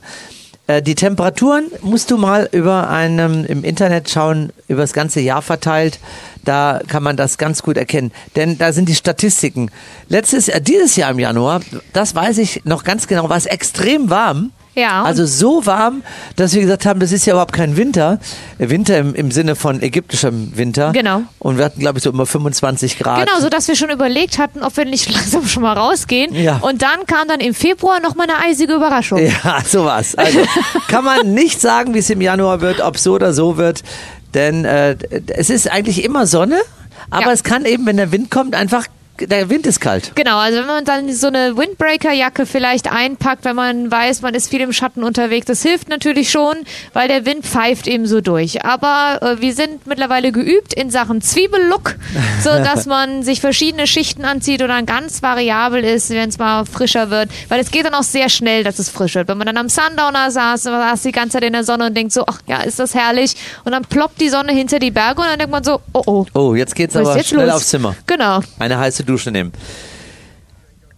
[0.67, 5.41] Äh, Die Temperaturen musst du mal über einem im Internet schauen, über das ganze Jahr
[5.41, 5.99] verteilt.
[6.43, 8.11] Da kann man das ganz gut erkennen.
[8.35, 9.71] Denn da sind die Statistiken.
[10.09, 11.61] Letztes, äh, dieses Jahr im Januar,
[11.93, 14.51] das weiß ich noch ganz genau, war es extrem warm.
[14.75, 15.03] Ja.
[15.03, 16.01] Also so warm,
[16.35, 18.19] dass wir gesagt haben, das ist ja überhaupt kein Winter.
[18.57, 20.91] Winter im, im Sinne von ägyptischem Winter.
[20.93, 21.21] Genau.
[21.39, 23.27] Und wir hatten, glaube ich, so immer 25 Grad.
[23.27, 26.33] Genau, so dass wir schon überlegt hatten, ob wir nicht langsam schon mal rausgehen.
[26.33, 26.57] Ja.
[26.57, 29.19] Und dann kam dann im Februar noch mal eine eisige Überraschung.
[29.19, 30.15] Ja, sowas.
[30.15, 30.39] Also
[30.87, 33.83] kann man nicht sagen, wie es im Januar wird, ob so oder so wird.
[34.33, 34.95] Denn äh,
[35.27, 36.57] es ist eigentlich immer Sonne,
[37.11, 37.31] aber Ja.
[37.33, 38.85] es kann eben, wenn der Wind kommt, einfach,
[39.19, 40.11] der Wind ist kalt.
[40.15, 44.49] Genau, also wenn man dann so eine Windbreaker-Jacke vielleicht einpackt, wenn man weiß, man ist
[44.49, 46.55] viel im Schatten unterwegs, das hilft natürlich schon,
[46.93, 48.65] weil der Wind pfeift eben so durch.
[48.65, 51.95] Aber äh, wir sind mittlerweile geübt in Sachen Zwiebellook,
[52.43, 56.65] so dass man sich verschiedene Schichten anzieht und dann ganz variabel ist, wenn es mal
[56.65, 59.27] frischer wird, weil es geht dann auch sehr schnell, dass es frisch wird.
[59.27, 62.13] Wenn man dann am Sundowner saß, saß die ganze Zeit in der Sonne und denkt
[62.13, 65.27] so, ach ja, ist das herrlich, und dann ploppt die Sonne hinter die Berge und
[65.27, 67.55] dann denkt man so, oh oh, Oh, jetzt geht's aber jetzt schnell los?
[67.55, 67.95] aufs Zimmer.
[68.07, 68.41] Genau.
[68.59, 69.51] Eine heiße Dusche nehmen.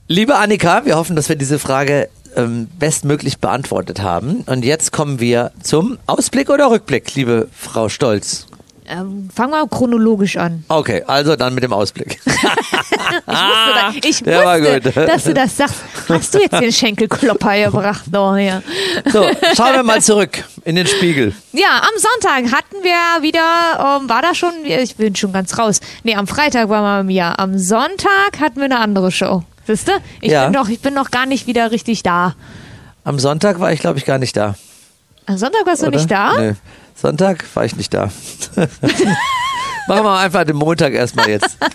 [0.08, 4.42] Liebe Annika, wir hoffen, dass wir diese Frage ähm, bestmöglich beantwortet haben.
[4.46, 8.48] Und jetzt kommen wir zum Ausblick oder Rückblick, liebe Frau Stolz.
[8.88, 10.64] Ähm, fangen wir chronologisch an.
[10.68, 12.20] Okay, also dann mit dem Ausblick.
[14.04, 14.96] Ich der war wusste, gut.
[15.10, 15.76] dass du das sagst.
[16.10, 18.04] Hast du jetzt den Schenkelklopper gebracht?
[18.14, 18.62] Oh, ja.
[19.12, 21.34] So, schauen wir mal zurück in den Spiegel.
[21.54, 25.80] ja, am Sonntag hatten wir wieder, ähm, war da schon, ich bin schon ganz raus.
[26.04, 27.40] Nee, am Freitag waren wir mir.
[27.40, 29.44] Am Sonntag hatten wir eine andere Show.
[29.68, 29.94] Siehst du?
[30.22, 30.46] Ich Ja.
[30.46, 32.36] bin noch, ich bin noch gar nicht wieder richtig da.
[33.04, 34.56] Am Sonntag war ich, glaube ich, gar nicht da.
[35.26, 35.98] Am Sonntag warst du oder?
[35.98, 36.34] nicht da?
[36.40, 36.54] Nee.
[36.96, 38.10] Sonntag war ich nicht da.
[39.88, 41.58] Machen wir einfach den Montag erstmal jetzt.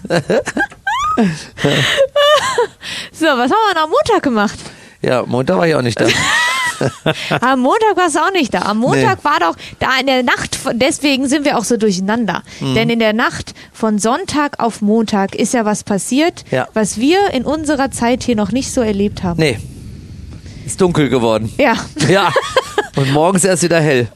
[3.12, 4.58] So, was haben wir denn am Montag gemacht?
[5.02, 6.06] Ja, Montag war ich auch nicht da.
[7.42, 8.60] Am Montag warst du auch nicht da.
[8.62, 9.24] Am Montag Nee.
[9.24, 12.42] war doch da in der Nacht, deswegen sind wir auch so durcheinander.
[12.60, 12.74] Mhm.
[12.74, 16.68] Denn in der Nacht von Sonntag auf Montag ist ja was passiert, Ja.
[16.72, 19.38] was wir in unserer Zeit hier noch nicht so erlebt haben.
[19.40, 19.58] Nee.
[20.64, 21.52] Ist dunkel geworden.
[21.58, 21.74] Ja,
[22.08, 22.32] Ja.
[22.96, 24.08] Und morgens erst wieder hell.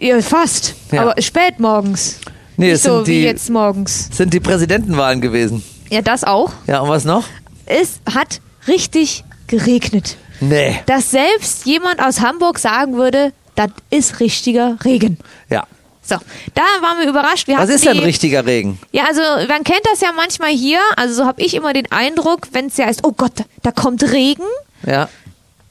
[0.00, 0.74] Ja, fast.
[0.92, 1.02] Ja.
[1.02, 2.18] Aber spät morgens.
[2.56, 4.08] Nee, nicht es so sind wie die, jetzt morgens.
[4.12, 5.62] sind die Präsidentenwahlen gewesen.
[5.90, 6.52] Ja, das auch.
[6.66, 7.24] Ja, und was noch?
[7.66, 10.16] Es hat richtig geregnet.
[10.40, 10.80] Nee.
[10.86, 15.18] Dass selbst jemand aus Hamburg sagen würde, das ist richtiger Regen.
[15.50, 15.64] Ja.
[16.02, 16.16] So,
[16.54, 17.46] da waren wir überrascht.
[17.46, 18.78] Wir Was ist denn die- richtiger Regen?
[18.90, 20.80] Ja, also man kennt das ja manchmal hier.
[20.96, 24.02] Also so habe ich immer den Eindruck, wenn es ja heißt, oh Gott, da kommt
[24.10, 24.44] Regen,
[24.86, 25.08] Ja.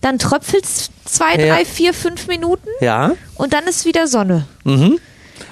[0.02, 1.56] Dann tröpfelt es zwei, Ja.
[1.56, 3.12] drei, vier, fünf Minuten Ja.
[3.36, 4.46] und dann ist wieder Sonne.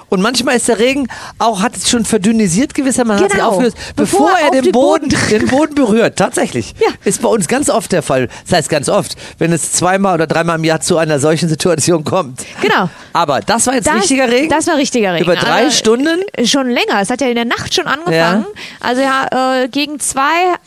[0.10, 3.52] Und manchmal ist der Regen auch, hat es schon verdünnisiert gewissermaßen, hat sich Genau.
[3.52, 6.16] aufgelöst, Bevor bevor, er er den den Boden, Boden den Boden berührt.
[6.18, 6.74] Tatsächlich.
[6.80, 6.88] Ja.
[7.04, 8.30] Ist bei uns ganz oft der Fall.
[8.48, 12.04] Das heißt ganz oft, wenn es zweimal oder dreimal im Jahr zu einer solchen Situation
[12.04, 12.46] kommt.
[12.62, 12.90] Genau.
[13.14, 14.50] Aber das war jetzt Das- richtiger Regen?
[14.50, 15.26] Das war richtiger Regen.
[15.26, 16.22] Über drei Also, Stunden?
[16.34, 17.02] äh, Schon länger.
[17.02, 18.46] Es hat ja in der Nacht schon angefangen.
[18.80, 20.22] Also ja, äh, gegen zwei,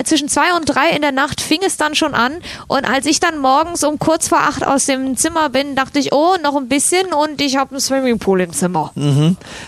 [0.05, 2.33] zwischen zwei und drei in der Nacht fing es dann schon an.
[2.66, 6.12] Und als ich dann morgens um kurz vor acht aus dem Zimmer bin, dachte ich,
[6.12, 8.92] oh, noch ein bisschen und ich habe einen Swimmingpool im Zimmer.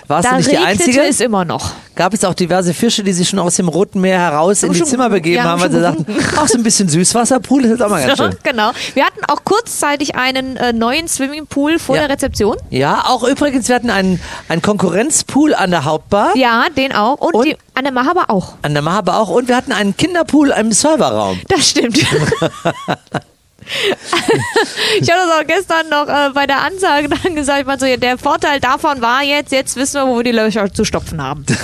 [0.07, 1.01] Warst da du nicht die Einzige?
[1.03, 1.72] es immer noch.
[1.94, 4.79] Gab es auch diverse Fische, die sich schon aus dem Roten Meer heraus in die
[4.79, 7.83] schon- Zimmer begeben ja, haben, weil sie sagten, ach, so ein bisschen Süßwasserpool, das ist
[7.83, 8.35] auch mal ganz schön.
[8.42, 8.70] genau.
[8.94, 12.03] Wir hatten auch kurzzeitig einen äh, neuen Swimmingpool vor Ja.
[12.03, 12.57] der Rezeption.
[12.70, 16.37] Ja, auch übrigens, wir hatten einen, einen Konkurrenzpool an der Hauptbar.
[16.37, 17.18] Ja, den auch.
[17.20, 17.44] Und, Und?
[17.46, 18.55] die Anne Mahaba auch.
[18.62, 19.29] An der Mahaba auch.
[19.29, 21.40] Und wir hatten einen Kinderpool im Serverraum.
[21.48, 21.98] Das stimmt.
[25.01, 27.61] ich habe das auch gestern noch äh, bei der Ansage dann gesagt.
[27.61, 30.33] Ich meinte so, ja, der Vorteil davon war jetzt, jetzt wissen wir, wo wir die
[30.33, 31.44] Löcher zu stopfen haben.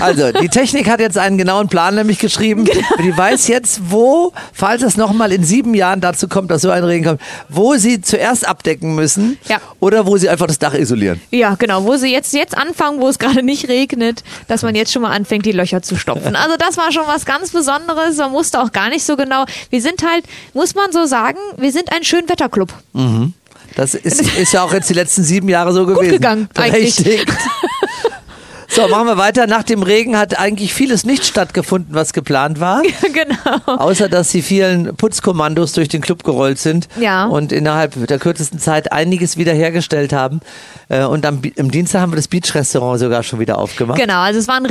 [0.00, 2.64] Also, die Technik hat jetzt einen genauen Plan nämlich geschrieben.
[2.64, 2.86] Genau.
[3.02, 6.82] Die weiß jetzt, wo, falls es nochmal in sieben Jahren dazu kommt, dass so ein
[6.84, 9.58] Regen kommt, wo sie zuerst abdecken müssen Ja.
[9.80, 11.20] oder wo sie einfach das Dach isolieren.
[11.30, 14.92] Ja, genau, wo sie jetzt, jetzt anfangen, wo es gerade nicht regnet, dass man jetzt
[14.92, 16.34] schon mal anfängt, die Löcher zu stopfen.
[16.36, 18.16] Also das war schon was ganz Besonderes.
[18.16, 19.44] Man wusste auch gar nicht so genau.
[19.70, 22.72] Wir sind halt, muss man so sagen, wir sind ein Schönwetterclub.
[23.74, 26.12] Das ist, ist ja auch jetzt die letzten sieben Jahre so gewesen.
[26.12, 26.98] gegangen, eigentlich.
[27.06, 27.26] Richtig.
[28.68, 29.46] So, machen wir weiter.
[29.46, 32.82] Nach dem Regen hat eigentlich vieles nicht stattgefunden, was geplant war.
[33.12, 33.36] genau.
[33.78, 37.26] Außer, dass die vielen Putzkommandos durch den Club gerollt sind Ja.
[37.26, 40.40] und innerhalb der kürzesten Zeit einiges wiederhergestellt haben.
[40.88, 43.98] Äh, Und am, im Dienstag haben wir das Beach-Restaurant sogar schon wieder aufgemacht.
[44.00, 44.66] Genau, also es war ein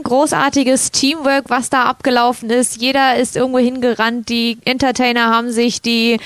[0.00, 2.80] riesengroßartiges Teamwork, was da abgelaufen ist.
[2.80, 4.28] Jeder ist irgendwo hingerannt.
[4.28, 6.18] Die Entertainer haben sich die äh,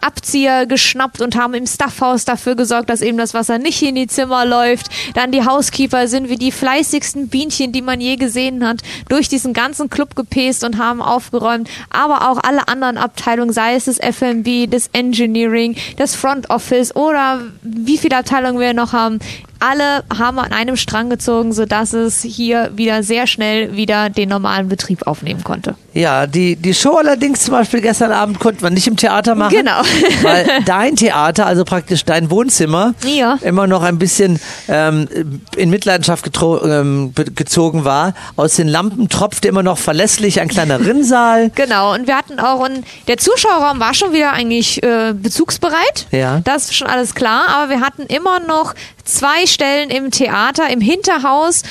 [0.00, 4.06] Abzieher geschnappt und haben im Staffhaus dafür gesorgt, dass eben das Wasser nicht in die
[4.06, 4.86] Zimmer läuft.
[5.14, 9.52] Dann die Housekeeper sind wie die fleißigsten Bienchen, die man je gesehen hat, durch diesen
[9.52, 11.68] ganzen Club gepäst und haben aufgeräumt.
[11.90, 17.42] Aber auch alle anderen Abteilungen, sei es das F&B, das Engineering, das Front Office oder
[17.62, 19.18] wie viele Abteilungen wir noch haben,
[19.60, 24.68] alle haben an einem Strang gezogen, sodass es hier wieder sehr schnell wieder den normalen
[24.68, 25.74] Betrieb aufnehmen konnte.
[25.92, 29.56] Ja, die, die Show allerdings zum Beispiel gestern Abend konnte man nicht im Theater machen.
[29.56, 29.80] Genau.
[30.22, 33.38] Weil dein Theater, also praktisch dein Wohnzimmer, Ja.
[33.42, 34.38] immer noch ein bisschen
[34.68, 35.08] ähm,
[35.56, 38.14] in Mitleidenschaft ähm, gezogen war.
[38.36, 41.50] Aus den Lampen tropfte immer noch verlässlich ein kleiner Rinnsal.
[41.54, 46.06] Genau, und wir hatten auch, ein, der Zuschauerraum war schon wieder eigentlich äh, bezugsbereit.
[46.10, 46.40] Ja.
[46.44, 50.80] Das ist schon alles klar, aber wir hatten immer noch zwei Stellen im Theater, im
[50.80, 51.62] Hinterhaus,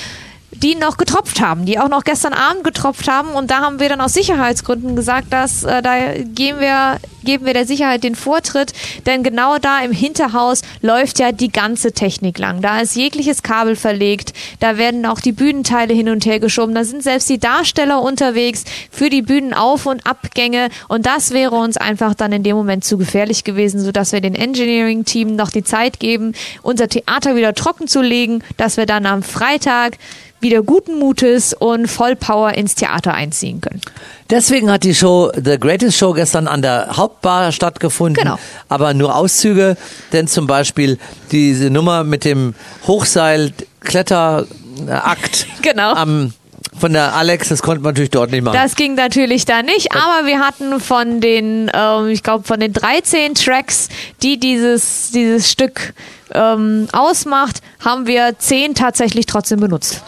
[0.64, 3.30] die noch getropft haben, die auch noch gestern Abend getropft haben.
[3.30, 7.54] Und da haben wir dann aus Sicherheitsgründen gesagt, dass äh, da geben wir, geben wir
[7.54, 8.74] der Sicherheit den Vortritt.
[9.06, 12.62] Denn genau da im Hinterhaus läuft ja die ganze Technik lang.
[12.62, 14.34] Da ist jegliches Kabel verlegt.
[14.60, 16.76] Da werden auch die Bühnenteile hin und her geschoben.
[16.76, 20.70] Da sind selbst die Darsteller unterwegs für die Bühnenauf- und Abgänge.
[20.88, 24.36] Und das wäre uns einfach dann in dem Moment zu gefährlich gewesen, sodass wir den
[24.36, 29.24] Engineering-Team noch die Zeit geben, unser Theater wieder trocken zu legen, dass wir dann am
[29.24, 29.98] Freitag
[30.46, 33.82] wieder guten Mutes und Vollpower ins Theater einziehen können.
[34.30, 38.24] Deswegen hat die Show The Greatest Show gestern an der Hauptbar stattgefunden.
[38.24, 38.38] Genau.
[38.70, 39.76] Aber nur Auszüge,
[40.14, 41.00] denn zum Beispiel
[41.32, 42.54] diese Nummer mit dem
[42.86, 45.94] Hochseil-Kletterakt Genau.
[45.94, 46.34] am
[46.78, 48.58] von der Alex, das konnte man natürlich dort nicht machen.
[48.62, 52.74] Das ging natürlich da nicht, aber wir hatten von den, ähm, ich glaube, von den
[52.74, 53.88] 13 Tracks,
[54.22, 55.94] die dieses, dieses Stück
[56.34, 60.04] ähm, ausmacht, haben wir 10 tatsächlich trotzdem benutzt.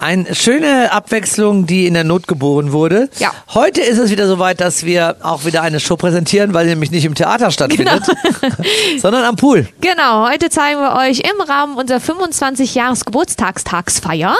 [0.00, 3.10] Eine schöne Abwechslung, die in der Not geboren wurde.
[3.18, 3.34] Ja.
[3.52, 6.90] Heute ist es wieder soweit, dass wir auch wieder eine Show präsentieren, weil sie nämlich
[6.90, 8.04] nicht im Theater stattfindet,
[8.98, 9.68] sondern am Pool.
[9.82, 14.34] Genau, heute zeigen wir euch im Rahmen unserer 25-Jahres-Geburtstagstagsfeier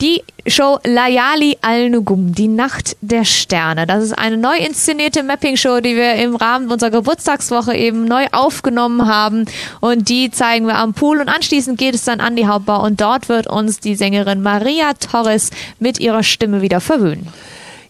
[0.00, 3.86] die Show Layali Al-Nugum, die Nacht der Sterne.
[3.86, 9.06] Das ist eine neu inszenierte Mapping-Show, die wir im Rahmen unserer Geburtstagswoche eben neu aufgenommen
[9.06, 9.44] haben.
[9.80, 11.20] Und die zeigen wir am Pool.
[11.20, 14.87] Und anschließend geht es dann an die Hauptbar und dort wird uns die Sängerin Maria
[14.94, 17.28] Torres mit ihrer Stimme wieder verwöhnen.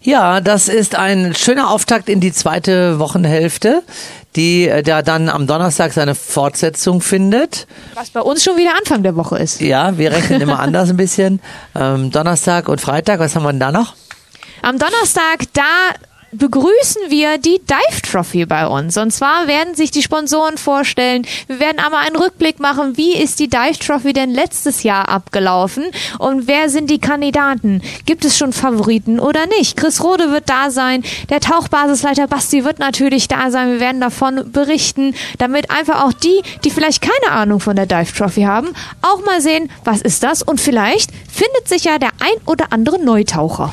[0.01, 3.83] Ja, das ist ein schöner Auftakt in die zweite Wochenhälfte,
[4.37, 7.67] die äh, da dann am Donnerstag seine Fortsetzung findet.
[7.95, 9.61] Was bei uns schon wieder Anfang der Woche ist.
[9.61, 11.41] Ja, wir rechnen immer anders ein bisschen.
[11.75, 13.95] Ähm, Donnerstag und Freitag, was haben wir denn da noch?
[14.63, 15.63] Am Donnerstag, da
[16.33, 18.97] begrüßen wir die Dive Trophy bei uns.
[18.97, 21.27] Und zwar werden sich die Sponsoren vorstellen.
[21.47, 25.85] Wir werden aber einen Rückblick machen, wie ist die Dive Trophy denn letztes Jahr abgelaufen
[26.19, 27.83] und wer sind die Kandidaten?
[28.07, 29.77] Gibt es schon Favoriten oder nicht?
[29.77, 33.73] Chris Rode wird da sein, der Tauchbasisleiter Basti wird natürlich da sein.
[33.73, 38.13] Wir werden davon berichten, damit einfach auch die, die vielleicht keine Ahnung von der Dive
[38.13, 38.69] Trophy haben,
[39.03, 42.99] auch mal sehen, was ist das und vielleicht findet sich ja der ein oder andere
[43.03, 43.73] Neutaucher.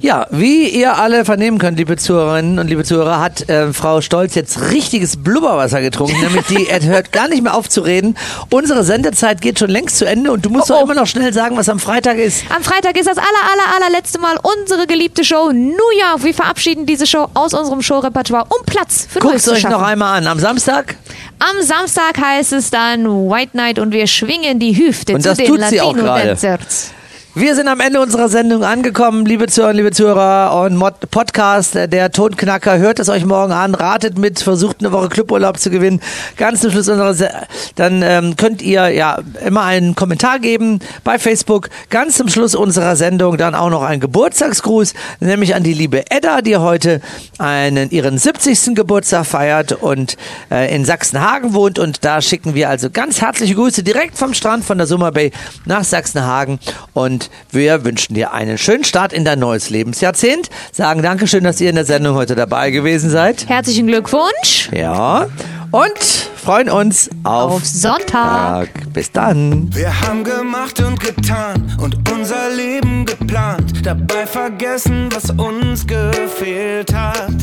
[0.00, 4.34] Ja, wie ihr alle vernehmen könnt, liebe Zuhörerinnen und liebe Zuhörer, hat äh, Frau Stolz
[4.34, 8.16] jetzt richtiges Blubberwasser getrunken, nämlich die er hört gar nicht mehr auf zu reden.
[8.50, 11.32] Unsere Sendezeit geht schon längst zu Ende und du musst Oh, doch immer noch schnell
[11.32, 12.44] sagen, was am Freitag ist.
[12.54, 16.22] Am Freitag ist das aller, aller, allerletzte Mal unsere geliebte Show New York.
[16.22, 20.26] Wir verabschieden diese Show aus unserem Showrepertoire, um Platz für Guckt euch noch einmal an.
[20.26, 20.96] Am Samstag
[21.38, 25.38] Am Samstag heißt es dann White Night und wir schwingen die Hüfte Und zu das
[25.38, 26.30] den tut sie auch gerade.
[26.30, 26.90] Latino-Dancers.
[27.38, 31.86] Wir sind am Ende unserer Sendung angekommen, liebe Zuhörer, liebe Zuhörer und Mod Podcast, äh,
[31.86, 32.78] der Tonknacker.
[32.78, 36.00] Hört es euch morgen an, ratet mit, versucht eine Woche Cluburlaub zu gewinnen.
[36.38, 37.30] Ganz zum Schluss unserer Se
[37.74, 41.68] dann ähm, könnt ihr ja immer einen Kommentar geben bei Facebook.
[41.90, 46.40] Ganz zum Schluss unserer Sendung dann auch noch ein Geburtstagsgruß, nämlich an die liebe Edda,
[46.40, 47.02] die heute
[47.36, 48.74] einen ihren 70.
[48.74, 50.16] Geburtstag feiert und
[50.50, 51.78] äh, in Sachsenhagen wohnt.
[51.78, 55.32] Und da schicken wir also ganz herzliche Grüße direkt vom Strand von der Summer Bay
[55.66, 56.60] nach Sachsenhagen.
[56.94, 60.50] Und wir wünschen dir einen schönen Start in dein neues Lebensjahrzehnt.
[60.72, 63.48] Sagen Dankeschön, dass ihr in der Sendung heute dabei gewesen seid.
[63.48, 64.70] Herzlichen Glückwunsch.
[64.72, 65.26] Ja.
[65.72, 65.98] Und
[66.36, 68.06] freuen uns auf, Auf Sonntag.
[68.06, 68.68] Tag.
[68.92, 69.68] Bis dann.
[69.74, 77.34] Wir haben gemacht und getan und unser Leben geplant, dabei vergessen, was uns gefehlt hat.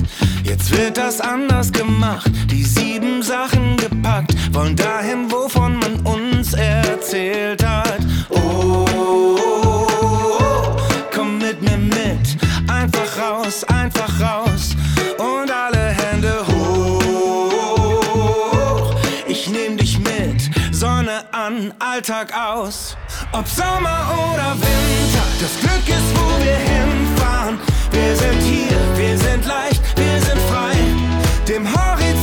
[0.44, 7.64] Jetzt wird das anders gemacht, die sieben Sachen gepackt, wollen dahin, wovon man uns erzählt
[7.64, 8.00] hat.
[8.30, 8.86] Oh,
[12.84, 14.76] einfach raus, einfach raus
[15.18, 17.02] und alle Hände hoch.
[19.26, 22.98] Ich nehm dich mit, Sonne an, Alltag aus.
[23.32, 27.58] Ob Sommer oder Winter, das Glück ist, wo wir hinfahren.
[27.92, 30.76] Wir sind hier, wir sind leicht, wir sind frei.
[31.48, 32.22] Dem Horizont